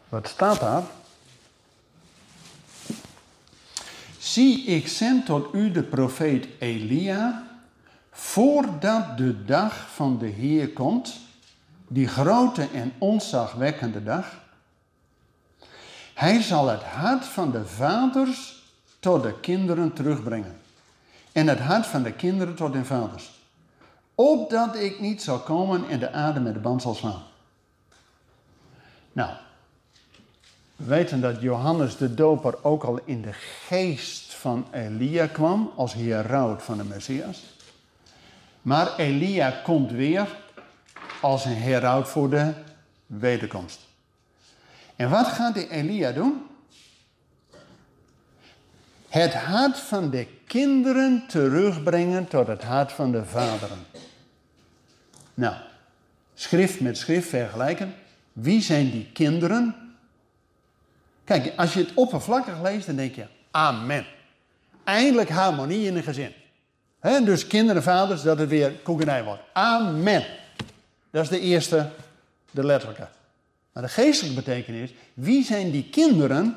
Wat 0.08 0.28
staat 0.28 0.60
daar? 0.60 0.82
Zie, 4.18 4.64
ik 4.64 4.88
zend 4.88 5.26
tot 5.26 5.54
u 5.54 5.70
de 5.70 5.82
profeet 5.82 6.46
Elia, 6.58 7.46
voordat 8.10 9.18
de 9.18 9.44
dag 9.44 9.90
van 9.94 10.18
de 10.18 10.26
Heer 10.26 10.72
komt, 10.72 11.20
die 11.88 12.08
grote 12.08 12.68
en 12.74 12.92
onzagwekkende 12.98 14.02
dag. 14.02 14.26
Hij 16.14 16.42
zal 16.42 16.68
het 16.68 16.82
hart 16.82 17.24
van 17.24 17.50
de 17.50 17.66
vaders 17.66 18.62
tot 19.04 19.22
de 19.22 19.40
kinderen 19.40 19.92
terugbrengen. 19.92 20.56
En 21.32 21.46
het 21.46 21.58
hart 21.58 21.86
van 21.86 22.02
de 22.02 22.12
kinderen 22.12 22.54
tot 22.54 22.72
hun 22.72 22.84
vaders. 22.84 23.32
Opdat 24.14 24.76
ik 24.76 25.00
niet 25.00 25.22
zal 25.22 25.38
komen 25.38 25.88
en 25.88 25.98
de 25.98 26.12
aarde 26.12 26.40
met 26.40 26.54
de 26.54 26.60
band 26.60 26.82
zal 26.82 26.94
slaan. 26.94 27.22
Nou, 29.12 29.30
we 30.76 30.84
weten 30.84 31.20
dat 31.20 31.40
Johannes 31.40 31.96
de 31.96 32.14
Doper 32.14 32.64
ook 32.64 32.84
al 32.84 33.00
in 33.04 33.22
de 33.22 33.32
geest 33.66 34.34
van 34.34 34.66
Elia 34.70 35.26
kwam 35.26 35.72
als 35.76 35.94
heraut 35.94 36.62
van 36.62 36.76
de 36.76 36.84
Messias. 36.84 37.42
Maar 38.62 38.96
Elia 38.96 39.50
komt 39.50 39.90
weer 39.90 40.36
als 41.20 41.44
een 41.44 41.56
heraut 41.56 42.08
voor 42.08 42.30
de 42.30 42.52
wederkomst. 43.06 43.80
En 44.96 45.10
wat 45.10 45.26
gaat 45.26 45.54
die 45.54 45.70
Elia 45.70 46.12
doen? 46.12 46.46
Het 49.14 49.34
hart 49.34 49.78
van 49.78 50.10
de 50.10 50.26
kinderen 50.46 51.24
terugbrengen 51.28 52.28
tot 52.28 52.46
het 52.46 52.62
hart 52.62 52.92
van 52.92 53.12
de 53.12 53.24
vaderen. 53.24 53.78
Nou, 55.34 55.54
schrift 56.34 56.80
met 56.80 56.98
schrift 56.98 57.28
vergelijken. 57.28 57.94
Wie 58.32 58.62
zijn 58.62 58.90
die 58.90 59.10
kinderen? 59.12 59.74
Kijk, 61.24 61.52
als 61.56 61.74
je 61.74 61.80
het 61.80 61.94
oppervlakkig 61.94 62.62
leest, 62.62 62.86
dan 62.86 62.96
denk 62.96 63.14
je, 63.14 63.26
amen. 63.50 64.06
Eindelijk 64.84 65.30
harmonie 65.30 65.86
in 65.86 65.96
een 65.96 66.02
gezin. 66.02 66.32
Dus 67.00 67.46
kinderen 67.46 67.76
en 67.76 67.82
vaders, 67.82 68.22
dat 68.22 68.38
het 68.38 68.48
weer 68.48 68.72
koekenij 68.72 69.24
wordt. 69.24 69.42
Amen. 69.52 70.24
Dat 71.10 71.22
is 71.22 71.28
de 71.28 71.40
eerste, 71.40 71.90
de 72.50 72.64
letterlijke. 72.64 73.08
Maar 73.72 73.82
de 73.82 73.88
geestelijke 73.88 74.36
betekenis, 74.36 74.90
wie 75.14 75.44
zijn 75.44 75.70
die 75.70 75.88
kinderen? 75.90 76.56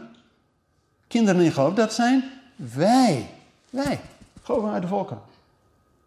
Kinderen 1.08 1.42
in 1.42 1.52
geloof, 1.52 1.74
dat 1.74 1.94
zijn 1.94 2.36
wij. 2.58 3.30
Wij, 3.70 4.00
geloven 4.44 4.70
uit 4.70 4.82
de 4.82 4.88
volken. 4.88 5.22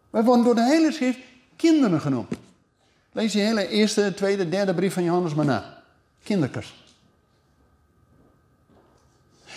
Wij 0.09 0.23
worden 0.23 0.45
door 0.45 0.55
de 0.55 0.63
hele 0.63 0.91
schrift 0.91 1.19
kinderen 1.55 2.01
genoemd. 2.01 2.33
Lees 3.11 3.33
je 3.33 3.39
hele 3.39 3.67
eerste, 3.67 4.13
tweede, 4.13 4.49
derde 4.49 4.73
brief 4.73 4.93
van 4.93 5.03
Johannes 5.03 5.33
maar 5.33 5.45
na. 5.45 5.83
Kinderkers. 6.23 6.73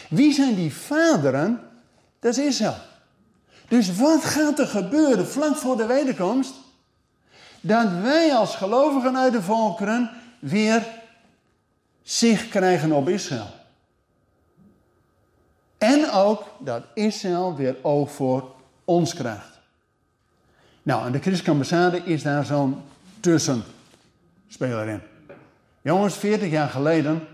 Wie 0.09 0.32
zijn 0.32 0.55
die 0.55 0.74
vaderen? 0.74 1.61
Dat 2.18 2.36
is 2.36 2.45
Israël. 2.45 2.76
Dus 3.68 3.97
wat 3.97 4.24
gaat 4.24 4.59
er 4.59 4.66
gebeuren 4.66 5.26
vlak 5.26 5.57
voor 5.57 5.76
de 5.76 5.86
wederkomst? 5.86 6.55
Dat 7.61 7.88
wij 8.03 8.34
als 8.34 8.57
gelovigen 8.57 9.16
uit 9.16 9.32
de 9.32 9.42
volkeren 9.42 10.11
weer 10.38 10.86
zicht 12.03 12.49
krijgen 12.49 12.92
op 12.92 13.09
Israël. 13.09 13.51
En 15.85 16.11
ook 16.11 16.45
dat 16.59 16.85
Israël 16.95 17.57
weer 17.57 17.76
oog 17.82 18.12
voor 18.12 18.55
ons 18.85 19.14
krijgt. 19.14 19.61
Nou, 20.82 21.07
en 21.07 21.12
de 21.12 21.18
christelijke 21.18 21.51
ambassade 21.51 21.99
is 21.99 22.22
daar 22.22 22.45
zo'n 22.45 22.82
tussenspeler 23.20 24.89
in. 24.89 25.01
Jongens, 25.82 26.14
40 26.14 26.51
jaar 26.51 26.68
geleden 26.68 27.26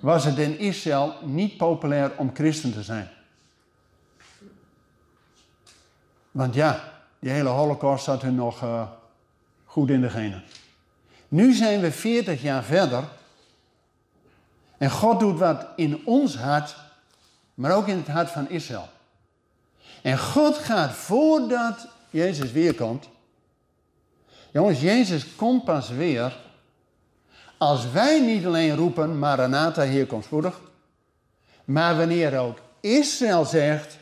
was 0.00 0.24
het 0.24 0.38
in 0.38 0.58
Israël 0.58 1.14
niet 1.24 1.56
populair 1.56 2.12
om 2.16 2.30
christen 2.34 2.72
te 2.72 2.82
zijn. 2.82 3.08
Want 6.30 6.54
ja, 6.54 6.84
die 7.18 7.30
hele 7.30 7.48
holocaust 7.48 8.04
zat 8.04 8.22
hun 8.22 8.34
nog 8.34 8.62
uh, 8.62 8.88
goed 9.64 9.90
in 9.90 10.00
de 10.00 10.10
genen. 10.10 10.42
Nu 11.28 11.52
zijn 11.52 11.80
we 11.80 11.92
40 11.92 12.42
jaar 12.42 12.62
verder. 12.62 13.04
En 14.76 14.90
God 14.90 15.20
doet 15.20 15.38
wat 15.38 15.66
in 15.76 16.06
ons 16.06 16.36
hart, 16.36 16.86
maar 17.58 17.76
ook 17.76 17.86
in 17.86 17.96
het 17.96 18.06
hart 18.06 18.30
van 18.30 18.48
Israël. 18.48 18.88
En 20.02 20.18
God 20.18 20.56
gaat 20.56 20.92
voordat 20.92 21.86
Jezus 22.10 22.52
weer 22.52 22.74
komt. 22.74 23.08
Jongens, 24.50 24.80
Jezus 24.80 25.34
komt 25.36 25.64
pas 25.64 25.88
weer 25.88 26.36
als 27.56 27.90
wij 27.90 28.20
niet 28.20 28.46
alleen 28.46 28.76
roepen, 28.76 29.18
Maranatha, 29.18 29.84
hier 29.84 30.06
komt 30.06 30.24
spoedig. 30.24 30.60
Maar 31.64 31.96
wanneer 31.96 32.38
ook 32.38 32.58
Israël 32.80 33.44
zegt, 33.44 33.98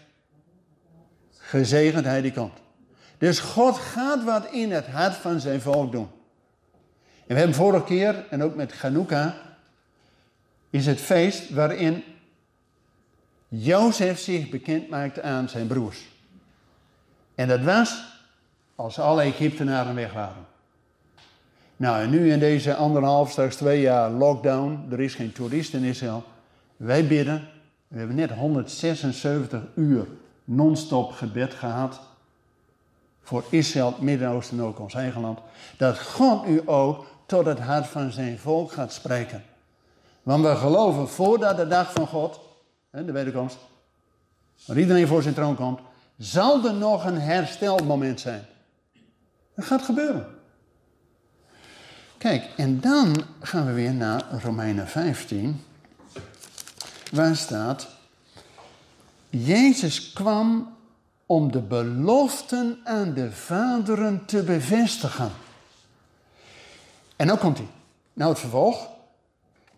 gezegend 1.36 2.04
hij 2.04 2.20
die 2.20 2.32
komt. 2.32 2.58
Dus 3.18 3.38
God 3.38 3.78
gaat 3.78 4.24
wat 4.24 4.46
in 4.50 4.72
het 4.72 4.86
hart 4.86 5.14
van 5.14 5.40
zijn 5.40 5.60
volk 5.60 5.92
doen. 5.92 6.08
En 7.26 7.34
we 7.34 7.34
hebben 7.34 7.56
vorige 7.56 7.84
keer, 7.84 8.24
en 8.30 8.42
ook 8.42 8.54
met 8.54 8.72
Chanukka, 8.72 9.34
is 10.70 10.86
het 10.86 11.00
feest 11.00 11.50
waarin 11.50 12.04
Jozef 13.48 14.18
zich 14.18 14.48
bekend 14.48 14.88
maakte 14.88 15.22
aan 15.22 15.48
zijn 15.48 15.66
broers. 15.66 16.08
En 17.34 17.48
dat 17.48 17.60
was 17.60 18.04
als 18.74 18.98
alle 18.98 19.22
Egyptenaren 19.22 19.94
weg 19.94 20.12
waren. 20.12 20.46
Nou, 21.76 22.02
en 22.02 22.10
nu 22.10 22.32
in 22.32 22.38
deze 22.38 22.74
anderhalf, 22.74 23.30
straks 23.30 23.56
twee 23.56 23.80
jaar 23.80 24.10
lockdown, 24.10 24.86
er 24.90 25.00
is 25.00 25.14
geen 25.14 25.32
toerist 25.32 25.74
in 25.74 25.82
Israël. 25.82 26.24
Wij 26.76 27.06
bidden, 27.06 27.48
we 27.88 27.98
hebben 27.98 28.16
net 28.16 28.30
176 28.30 29.62
uur 29.74 30.06
non-stop 30.44 31.12
gebed 31.12 31.54
gehad. 31.54 32.00
Voor 33.22 33.44
Israël, 33.50 33.86
het 33.86 34.00
Midden-Oosten 34.00 34.58
en 34.58 34.64
ook 34.64 34.80
ons 34.80 34.94
eigen 34.94 35.20
land. 35.20 35.38
Dat 35.76 36.00
God 36.00 36.46
u 36.46 36.62
ook 36.64 37.06
tot 37.26 37.46
het 37.46 37.58
hart 37.58 37.86
van 37.86 38.12
zijn 38.12 38.38
volk 38.38 38.72
gaat 38.72 38.92
spreken. 38.92 39.44
Want 40.22 40.44
we 40.44 40.56
geloven 40.56 41.08
voordat 41.08 41.56
de 41.56 41.66
dag 41.66 41.92
van 41.92 42.06
God, 42.06 42.40
de 43.04 43.12
wederkomst, 43.12 43.56
waar 44.64 44.78
iedereen 44.78 45.06
voor 45.06 45.22
zijn 45.22 45.34
troon 45.34 45.56
komt, 45.56 45.80
zal 46.18 46.64
er 46.64 46.74
nog 46.74 47.04
een 47.04 47.20
herstelmoment 47.20 48.20
zijn. 48.20 48.46
Dat 49.54 49.64
gaat 49.64 49.82
gebeuren. 49.82 50.26
Kijk, 52.18 52.50
en 52.56 52.80
dan 52.80 53.24
gaan 53.40 53.66
we 53.66 53.72
weer 53.72 53.94
naar 53.94 54.24
Romeinen 54.42 54.88
15, 54.88 55.62
waar 57.12 57.36
staat: 57.36 57.88
Jezus 59.28 60.12
kwam 60.12 60.76
om 61.26 61.52
de 61.52 61.60
beloften 61.60 62.78
aan 62.84 63.14
de 63.14 63.32
vaderen 63.32 64.24
te 64.24 64.42
bevestigen. 64.42 65.30
En 67.16 67.26
dan 67.26 67.38
komt 67.38 67.58
hij. 67.58 67.68
Nou, 68.12 68.30
het 68.30 68.40
vervolg. 68.40 68.88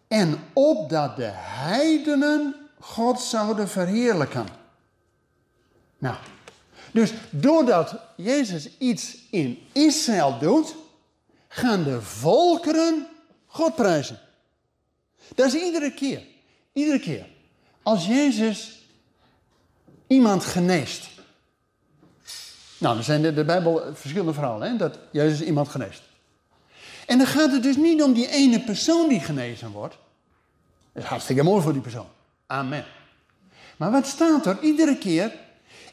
En 0.09 0.39
opdat 0.53 1.17
de 1.17 1.31
heidenen 1.35 2.68
God 2.81 3.21
zouden 3.21 3.69
verheerlijken. 3.69 4.47
Nou, 5.99 6.17
dus 6.91 7.13
doordat 7.31 7.95
Jezus 8.17 8.79
iets 8.79 9.17
in 9.31 9.67
Israël 9.73 10.39
doet, 10.39 10.75
gaan 11.49 11.83
de 11.85 12.03
volkeren 12.03 13.07
God 13.47 13.75
prijzen. 13.75 14.21
Dat 15.35 15.47
is 15.47 15.63
iedere 15.63 15.95
keer. 15.95 16.23
Iedere 16.73 17.01
keer. 17.01 17.27
Als 17.83 18.07
Jezus 18.07 18.87
iemand 20.07 20.45
geneest. 20.45 21.09
Nou, 22.79 22.97
er 22.97 23.05
zijn 23.05 23.25
in 23.25 23.35
de 23.35 23.45
Bijbel 23.45 23.95
verschillende 23.95 24.33
verhalen, 24.33 24.71
hè, 24.71 24.77
dat 24.77 24.99
Jezus 25.13 25.47
iemand 25.47 25.69
geneest. 25.69 26.03
En 27.07 27.19
dan 27.19 27.27
gaat 27.27 27.53
het 27.53 27.63
dus 27.63 27.77
niet 27.77 28.03
om 28.03 28.13
die 28.13 28.29
ene 28.29 28.61
persoon 28.61 29.09
die 29.09 29.21
genezen 29.21 29.71
wordt. 29.71 29.97
Dat 30.93 31.03
is 31.03 31.09
hartstikke 31.09 31.43
mooi 31.43 31.63
voor 31.63 31.73
die 31.73 31.83
persoon. 31.83 32.07
Amen. 32.51 32.85
Maar 33.77 33.91
wat 33.91 34.07
staat 34.07 34.47
er? 34.47 34.59
Iedere 34.61 34.99
keer. 34.99 35.33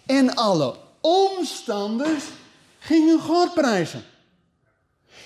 En 0.06 0.36
alle 0.36 0.76
omstanders 1.02 2.24
gingen 2.80 3.20
God 3.20 3.54
prijzen. 3.54 4.04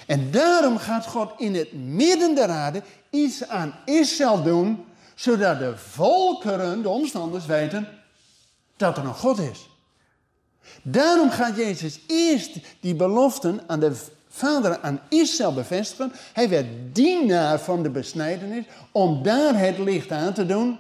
En 0.06 0.32
daarom 0.32 0.78
gaat 0.78 1.06
God 1.06 1.32
in 1.38 1.56
het 1.56 1.74
midden 1.74 2.36
der 2.36 2.50
aarde 2.50 2.84
iets 3.10 3.48
aan 3.48 3.76
Israël 3.86 4.44
doen, 4.44 4.86
zodat 5.16 5.60
de 5.60 5.78
volkeren, 5.78 6.82
de 6.82 6.90
omstanders, 6.90 7.46
weten 7.46 7.88
dat 8.78 8.98
er 8.98 9.04
een 9.06 9.14
God 9.14 9.40
is. 9.40 9.70
Daarom 10.82 11.30
gaat 11.30 11.56
Jezus 11.56 12.00
eerst 12.08 12.58
die 12.80 12.96
beloften 12.96 13.62
aan 13.68 13.80
de 13.80 13.96
vader 14.28 14.80
aan 14.82 15.02
Israël 15.10 15.54
bevestigen. 15.54 16.12
Hij 16.34 16.50
werd 16.50 16.96
dienaar 16.96 17.60
van 17.60 17.84
de 17.84 17.90
besnijdenis 17.90 18.66
om 18.92 19.24
daar 19.24 19.60
het 19.60 19.78
licht 19.78 20.12
aan 20.12 20.34
te 20.34 20.46
doen, 20.46 20.80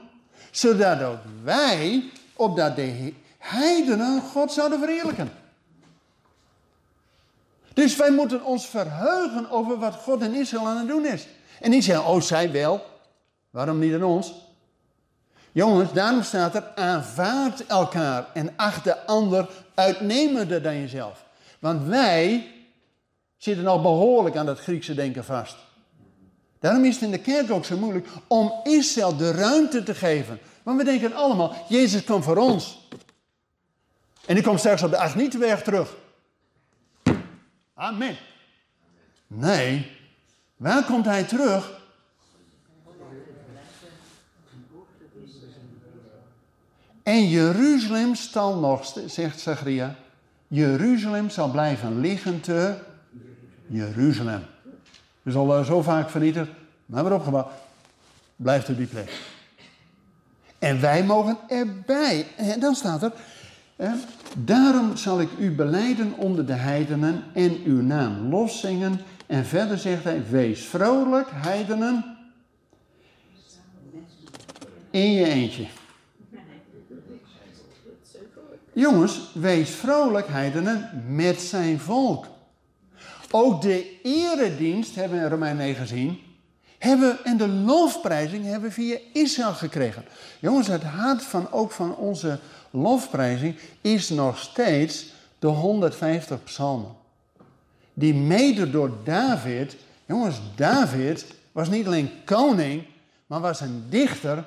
zodat 0.51 1.01
ook 1.01 1.19
wij, 1.43 2.09
opdat 2.33 2.75
de 2.75 3.13
heidenen 3.37 4.21
God 4.21 4.51
zouden 4.51 4.79
verheerlijken. 4.79 5.31
Dus 7.73 7.95
wij 7.95 8.11
moeten 8.11 8.43
ons 8.43 8.67
verheugen 8.67 9.49
over 9.49 9.77
wat 9.77 9.95
God 9.95 10.21
in 10.21 10.33
Israël 10.33 10.67
aan 10.67 10.77
het 10.77 10.87
doen 10.87 11.05
is. 11.05 11.27
En 11.59 11.81
zeggen, 11.81 12.05
oh 12.05 12.21
zij 12.21 12.51
wel, 12.51 12.85
waarom 13.49 13.79
niet 13.79 13.93
aan 13.93 14.03
ons? 14.03 14.33
Jongens, 15.51 15.93
daarom 15.93 16.23
staat 16.23 16.55
er, 16.55 16.63
aanvaard 16.75 17.65
elkaar 17.65 18.25
en 18.33 18.53
acht 18.55 18.83
de 18.83 19.05
ander 19.05 19.49
uitnemender 19.73 20.61
dan 20.61 20.79
jezelf. 20.79 21.25
Want 21.59 21.87
wij 21.87 22.51
zitten 23.37 23.67
al 23.67 23.81
behoorlijk 23.81 24.35
aan 24.35 24.45
dat 24.45 24.59
Griekse 24.59 24.93
denken 24.93 25.25
vast. 25.25 25.55
Daarom 26.59 26.85
is 26.85 26.93
het 26.93 27.03
in 27.03 27.11
de 27.11 27.19
kerk 27.19 27.51
ook 27.51 27.65
zo 27.65 27.77
moeilijk 27.77 28.07
om 28.27 28.53
Israël 28.63 29.17
de 29.17 29.31
ruimte 29.31 29.83
te 29.83 29.95
geven. 29.95 30.39
Want 30.63 30.77
we 30.77 30.83
denken 30.83 31.13
allemaal, 31.13 31.65
Jezus 31.69 32.03
kwam 32.03 32.23
voor 32.23 32.37
ons. 32.37 32.87
En 34.25 34.35
die 34.35 34.43
komt 34.43 34.59
straks 34.59 34.83
op 34.83 34.89
de 34.89 34.97
Agnietenberg 34.97 35.61
terug. 35.61 35.95
Amen. 37.73 38.17
Nee, 39.27 39.91
waar 40.57 40.83
komt 40.83 41.05
hij 41.05 41.23
terug? 41.23 41.77
En 47.03 47.29
Jeruzalem 47.29 48.15
zal 48.15 48.59
nog, 48.59 48.93
zegt 49.05 49.39
Zachariah, 49.39 49.91
Jeruzalem 50.47 51.29
zal 51.29 51.51
blijven 51.51 51.99
liggen 51.99 52.41
te 52.41 52.75
Jeruzalem. 53.67 54.43
Is 55.29 55.35
al 55.35 55.63
zo 55.63 55.81
vaak 55.81 56.09
vernietigd, 56.09 56.49
maar 56.85 57.03
weer 57.03 57.13
opgebouwd. 57.13 57.47
Blijft 58.35 58.69
op 58.69 58.77
die 58.77 58.87
plek. 58.87 59.11
En 60.59 60.81
wij 60.81 61.03
mogen 61.03 61.37
erbij. 61.47 62.25
En 62.35 62.59
dan 62.59 62.75
staat 62.75 63.03
er, 63.03 63.11
daarom 64.37 64.97
zal 64.97 65.21
ik 65.21 65.29
u 65.39 65.51
beleiden 65.51 66.13
onder 66.17 66.45
de 66.45 66.53
heidenen 66.53 67.23
en 67.33 67.61
uw 67.63 67.81
naam 67.81 68.29
loszingen. 68.29 68.99
En 69.25 69.45
verder 69.45 69.77
zegt 69.77 70.03
hij, 70.03 70.23
wees 70.29 70.65
vrolijk, 70.65 71.27
heidenen, 71.31 72.17
in 74.91 75.11
je 75.11 75.25
eentje. 75.25 75.67
Jongens, 78.73 79.31
wees 79.33 79.69
vrolijk, 79.69 80.27
heidenen, 80.27 81.03
met 81.07 81.41
zijn 81.41 81.79
volk. 81.79 82.25
Ook 83.31 83.61
de 83.61 83.99
eredienst 84.03 84.95
hebben 84.95 85.17
we 85.17 85.23
in 85.23 85.29
Romein 85.29 85.57
9 85.57 85.81
gezien. 85.81 86.19
Hebben, 86.77 87.25
en 87.25 87.37
de 87.37 87.47
lofprijzing 87.47 88.45
hebben 88.45 88.69
we 88.69 88.75
via 88.75 88.97
Israël 89.13 89.53
gekregen. 89.53 90.05
Jongens, 90.39 90.67
het 90.67 90.83
hart 90.83 91.23
van 91.23 91.51
ook 91.51 91.71
van 91.71 91.95
onze 91.95 92.39
lofprijzing 92.69 93.55
is 93.81 94.09
nog 94.09 94.37
steeds 94.37 95.05
de 95.39 95.47
150 95.47 96.43
psalmen. 96.43 96.95
Die 97.93 98.13
mede 98.13 98.69
door 98.69 98.91
David, 99.03 99.75
jongens, 100.05 100.35
David 100.55 101.25
was 101.51 101.69
niet 101.69 101.85
alleen 101.85 102.11
koning, 102.25 102.83
maar 103.27 103.39
was 103.39 103.61
een 103.61 103.85
dichter. 103.89 104.45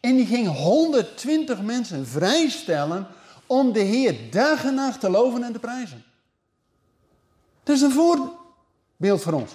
En 0.00 0.16
die 0.16 0.26
ging 0.26 0.48
120 0.48 1.62
mensen 1.62 2.06
vrijstellen 2.06 3.06
om 3.46 3.72
de 3.72 3.80
Heer 3.80 4.16
dag 4.30 4.64
en 4.64 4.74
nacht 4.74 5.00
te 5.00 5.10
loven 5.10 5.42
en 5.42 5.52
te 5.52 5.58
prijzen. 5.58 6.04
Dat 7.64 7.76
is 7.76 7.82
een 7.82 7.90
voorbeeld 7.90 9.22
voor 9.22 9.32
ons. 9.32 9.52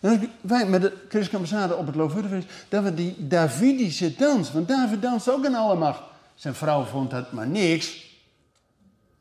En 0.00 0.30
wij 0.40 0.66
met 0.66 0.82
de 0.82 0.96
christelijke 1.08 1.76
op 1.76 1.86
het 1.86 1.94
Loofhuttenfeest, 1.94 2.48
dat 2.68 2.82
we 2.82 2.94
die 2.94 3.26
Davidische 3.26 4.14
dans, 4.14 4.52
want 4.52 4.68
David 4.68 5.02
danst 5.02 5.30
ook 5.30 5.44
in 5.44 5.54
alle 5.54 5.76
macht. 5.76 6.00
Zijn 6.34 6.54
vrouw 6.54 6.84
vond 6.84 7.10
dat 7.10 7.32
maar 7.32 7.46
niks. 7.46 8.04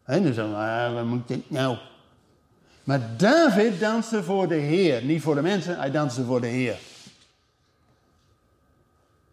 En 0.03 0.23
dan 0.23 0.33
zei 0.33 0.53
ah, 0.53 0.93
wat 0.93 1.05
moet 1.05 1.27
dit 1.27 1.49
nou? 1.49 1.77
Maar 2.83 3.01
David 3.17 3.79
danste 3.79 4.23
voor 4.23 4.47
de 4.47 4.55
Heer, 4.55 5.03
niet 5.03 5.21
voor 5.21 5.35
de 5.35 5.41
mensen, 5.41 5.77
hij 5.77 5.91
danste 5.91 6.23
voor 6.23 6.41
de 6.41 6.47
Heer. 6.47 6.77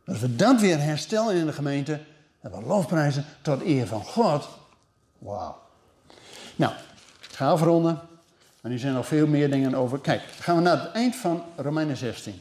Als 0.07 0.21
we 0.21 0.37
dat 0.37 0.61
weer 0.61 0.81
herstellen 0.81 1.35
in 1.35 1.47
de 1.47 1.53
gemeente, 1.53 2.01
dat 2.43 2.53
we 2.53 2.63
lofprijzen 2.63 3.25
tot 3.43 3.63
eer 3.63 3.87
van 3.87 4.05
God. 4.05 4.49
Wauw. 5.19 5.59
Nou, 6.57 6.73
ga 7.21 7.51
afronden. 7.51 8.01
Maar 8.61 8.71
nu 8.71 8.79
zijn 8.79 8.95
nog 8.95 9.07
veel 9.07 9.27
meer 9.27 9.51
dingen 9.51 9.75
over. 9.75 10.01
Kijk, 10.01 10.23
gaan 10.23 10.57
we 10.57 10.63
naar 10.63 10.81
het 10.81 10.93
eind 10.93 11.17
van 11.17 11.45
Romeinen 11.57 11.97
16. 11.97 12.41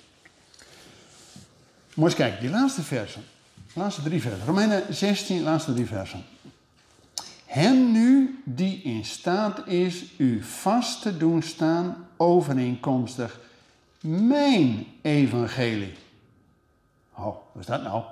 Moet 1.93 2.05
eens 2.05 2.15
kijken, 2.15 2.39
die 2.39 2.49
laatste 2.49 2.81
versen. 2.81 3.23
Laatste 3.73 4.01
drie 4.01 4.21
versen. 4.21 4.45
Romeinen 4.45 4.83
16, 4.93 5.43
laatste 5.43 5.73
drie 5.73 5.85
versen. 5.85 6.23
Hem 7.45 7.91
nu 7.91 8.41
die 8.45 8.81
in 8.81 9.05
staat 9.05 9.67
is 9.67 10.03
u 10.17 10.43
vast 10.43 11.01
te 11.01 11.17
doen 11.17 11.41
staan 11.41 12.07
overeenkomstig 12.17 13.39
mijn 14.01 14.87
evangelie. 15.01 15.97
Oh, 17.15 17.25
wat 17.25 17.59
is 17.59 17.65
dat 17.65 17.83
nou? 17.83 18.03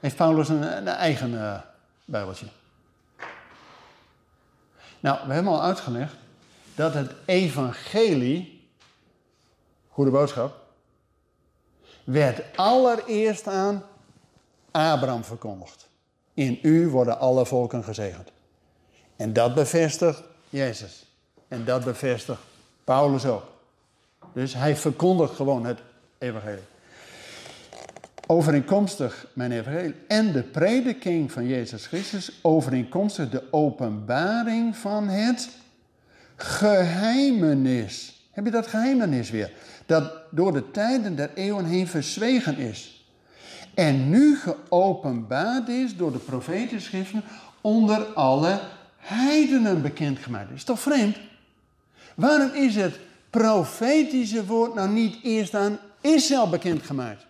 Heeft 0.00 0.16
Paulus 0.16 0.48
een, 0.48 0.76
een 0.76 0.88
eigen 0.88 1.32
uh, 1.32 1.58
bijbeltje? 2.04 2.46
Nou, 5.00 5.18
we 5.26 5.32
hebben 5.32 5.52
al 5.52 5.62
uitgelegd 5.62 6.14
dat 6.76 6.94
het 6.94 7.12
evangelie, 7.24 8.68
goede 9.88 10.10
boodschap, 10.10 10.64
werd 12.04 12.56
allereerst 12.56 13.46
aan 13.46 13.82
Abraham 14.70 15.24
verkondigd. 15.24 15.88
In 16.34 16.58
u 16.62 16.88
worden 16.88 17.18
alle 17.18 17.46
volken 17.46 17.84
gezegend. 17.84 18.28
En 19.16 19.32
dat 19.32 19.54
bevestigt 19.54 20.22
Jezus. 20.48 21.06
En 21.48 21.64
dat 21.64 21.84
bevestigt 21.84 22.40
Paulus 22.84 23.26
ook. 23.26 23.44
Dus 24.32 24.54
hij 24.54 24.76
verkondigt 24.76 25.34
gewoon 25.34 25.64
het 25.64 25.78
evangelie. 26.18 26.64
Overeenkomstig 28.26 29.26
mijn 29.32 29.52
evangelie 29.52 29.94
en 30.08 30.32
de 30.32 30.42
prediking 30.42 31.32
van 31.32 31.46
Jezus 31.46 31.86
Christus, 31.86 32.38
overeenkomstig 32.42 33.30
de 33.30 33.42
openbaring 33.50 34.76
van 34.76 35.08
het 35.08 35.48
geheimenis. 36.36 38.20
Heb 38.30 38.44
je 38.44 38.50
dat 38.50 38.66
geheimenis 38.66 39.30
weer? 39.30 39.52
Dat 39.86 40.12
door 40.30 40.52
de 40.52 40.70
tijden 40.70 41.16
der 41.16 41.30
eeuwen 41.34 41.64
heen 41.64 41.88
verzwegen 41.88 42.58
is. 42.58 43.06
En 43.74 44.10
nu 44.10 44.36
geopenbaard 44.36 45.68
is 45.68 45.96
door 45.96 46.12
de 46.12 46.18
profetenschriften 46.18 47.22
onder 47.60 48.04
alle 48.04 48.60
heidenen 48.96 49.82
bekendgemaakt. 49.82 50.50
Is 50.50 50.64
toch 50.64 50.80
vreemd? 50.80 51.16
Waarom 52.14 52.54
is 52.54 52.74
het 52.76 52.98
profetische 53.30 54.46
woord 54.46 54.74
nou 54.74 54.88
niet 54.88 55.18
eerst 55.22 55.54
aan 55.54 55.78
Israël 56.00 56.48
bekendgemaakt? 56.48 57.26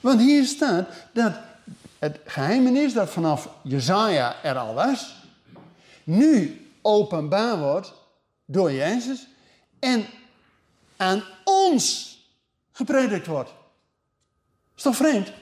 Want 0.00 0.20
hier 0.20 0.44
staat 0.44 0.88
dat 1.12 1.32
het 1.98 2.18
geheimenis 2.24 2.92
dat 2.92 3.10
vanaf 3.10 3.48
Jezaja 3.62 4.34
er 4.42 4.58
al 4.58 4.74
was, 4.74 5.16
nu 6.04 6.61
openbaar 6.82 7.58
wordt 7.58 7.92
door 8.44 8.72
Jezus 8.72 9.26
en 9.78 10.06
aan 10.96 11.22
ons 11.44 12.16
gepredikt 12.72 13.26
wordt. 13.26 13.54
Is 14.76 14.82
toch 14.82 14.96
vreemd? 14.96 15.32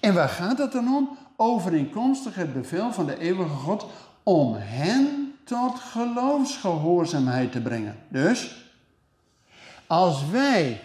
En 0.00 0.14
waar 0.14 0.28
gaat 0.28 0.58
het 0.58 0.72
dan 0.72 0.94
om? 0.94 1.18
Overeenkomstig 1.36 2.34
het 2.34 2.52
bevel 2.52 2.92
van 2.92 3.06
de 3.06 3.18
eeuwige 3.18 3.54
God 3.54 3.86
om 4.22 4.54
hen 4.54 5.34
tot 5.44 5.78
geloofsgehoorzaamheid 5.78 7.52
te 7.52 7.60
brengen. 7.60 7.98
Dus, 8.08 8.64
als 9.86 10.28
wij 10.30 10.80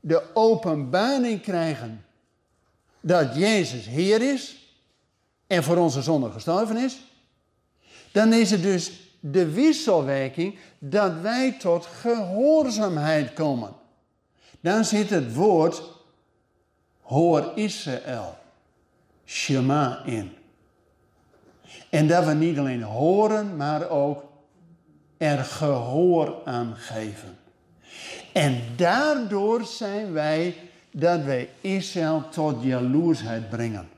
de 0.00 0.34
openbaring 0.34 1.40
krijgen 1.42 2.04
dat 3.00 3.34
Jezus 3.34 3.86
Heer 3.86 4.32
is 4.32 4.56
en 5.46 5.64
voor 5.64 5.76
onze 5.76 6.02
zonde 6.02 6.30
gestorven 6.30 6.76
is, 6.76 7.00
dan 8.12 8.32
is 8.32 8.50
het 8.50 8.62
dus 8.62 8.92
de 9.20 9.50
wisselwerking 9.50 10.58
dat 10.78 11.12
wij 11.20 11.56
tot 11.58 11.86
gehoorzaamheid 11.86 13.32
komen. 13.32 13.72
Dan 14.60 14.84
zit 14.84 15.10
het 15.10 15.34
woord 15.34 15.82
hoor 17.00 17.52
Israël, 17.54 18.38
Shema 19.24 20.02
in. 20.04 20.32
En 21.90 22.06
dat 22.06 22.24
we 22.24 22.32
niet 22.32 22.58
alleen 22.58 22.82
horen, 22.82 23.56
maar 23.56 23.88
ook 23.88 24.24
er 25.16 25.38
gehoor 25.38 26.34
aan 26.44 26.74
geven. 26.76 27.38
En 28.32 28.60
daardoor 28.76 29.64
zijn 29.64 30.12
wij 30.12 30.56
dat 30.90 31.22
wij 31.22 31.48
Israël 31.60 32.28
tot 32.28 32.62
jaloersheid 32.62 33.48
brengen. 33.48 33.88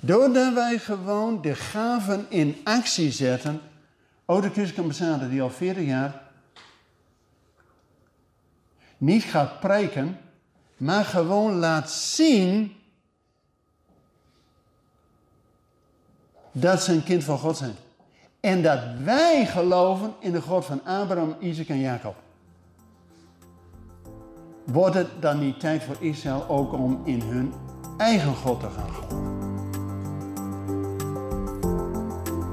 Doordat 0.00 0.54
wij 0.54 0.78
gewoon 0.78 1.42
de 1.42 1.54
gaven 1.54 2.26
in 2.28 2.60
actie 2.64 3.12
zetten. 3.12 3.60
Oude 4.24 4.46
christelijke 4.46 4.80
ambassade 4.80 5.28
die 5.28 5.42
al 5.42 5.50
40 5.50 5.84
jaar 5.84 6.22
niet 8.98 9.22
gaat 9.22 9.60
preken, 9.60 10.18
maar 10.76 11.04
gewoon 11.04 11.54
laat 11.54 11.90
zien 11.90 12.76
dat 16.52 16.82
ze 16.82 16.92
een 16.92 17.04
kind 17.04 17.24
van 17.24 17.38
God 17.38 17.56
zijn. 17.56 17.74
En 18.40 18.62
dat 18.62 18.80
wij 19.04 19.46
geloven 19.46 20.14
in 20.18 20.32
de 20.32 20.40
God 20.40 20.64
van 20.64 20.84
Abraham, 20.84 21.36
Isaac 21.40 21.68
en 21.68 21.80
Jacob. 21.80 22.16
Wordt 24.64 24.94
het 24.94 25.08
dan 25.20 25.38
niet 25.38 25.60
tijd 25.60 25.82
voor 25.82 25.96
Israël 26.00 26.48
ook 26.48 26.72
om 26.72 27.02
in 27.04 27.20
hun 27.20 27.52
eigen 27.96 28.34
God 28.34 28.60
te 28.60 28.70
gaan 28.70 28.94
geloven? 28.94 29.49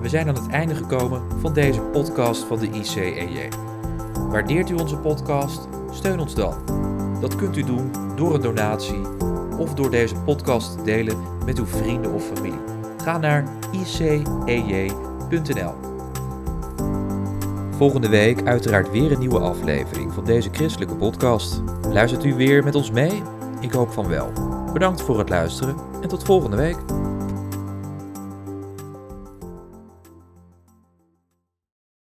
We 0.08 0.14
zijn 0.14 0.28
aan 0.28 0.36
het 0.36 0.47
einde 0.47 0.76
gekomen 0.76 1.22
van 1.39 1.53
deze 1.53 1.82
podcast 1.82 2.43
van 2.43 2.60
de 2.60 2.70
ICEJ. 2.70 3.49
Waardeert 4.30 4.70
u 4.70 4.74
onze 4.74 4.97
podcast? 4.97 5.68
Steun 5.91 6.20
ons 6.20 6.36
dan. 6.36 6.53
Dat 7.22 7.36
kunt 7.36 7.58
u 7.58 7.64
doen 7.64 7.91
door 8.16 8.36
een 8.36 8.41
donatie 8.41 9.01
of 9.58 9.74
door 9.74 9.91
deze 9.91 10.16
podcast 10.16 10.78
te 10.78 10.84
delen 10.84 11.18
met 11.45 11.60
uw 11.60 11.66
vrienden 11.66 12.14
of 12.14 12.26
familie. 12.26 12.60
Ga 13.03 13.18
naar 13.18 13.43
icej.nl. 13.72 15.74
Volgende 17.72 18.10
week 18.10 18.45
uiteraard 18.45 18.91
weer 18.91 19.12
een 19.12 19.20
nieuwe 19.20 19.39
aflevering 19.39 20.14
van 20.14 20.26
deze 20.26 20.49
christelijke 20.51 20.95
podcast. 20.95 21.62
Luistert 21.91 22.26
u 22.26 22.34
weer 22.34 22.64
met 22.64 22.76
ons 22.76 22.91
mee? 22.91 23.24
Ik 23.60 23.72
hoop 23.72 23.91
van 23.91 24.08
wel. 24.08 24.32
Bedankt 24.74 25.01
voor 25.01 25.20
het 25.20 25.30
luisteren 25.30 25.76
en 26.01 26.08
tot 26.08 26.24
volgende 26.24 26.58
week. 26.58 26.78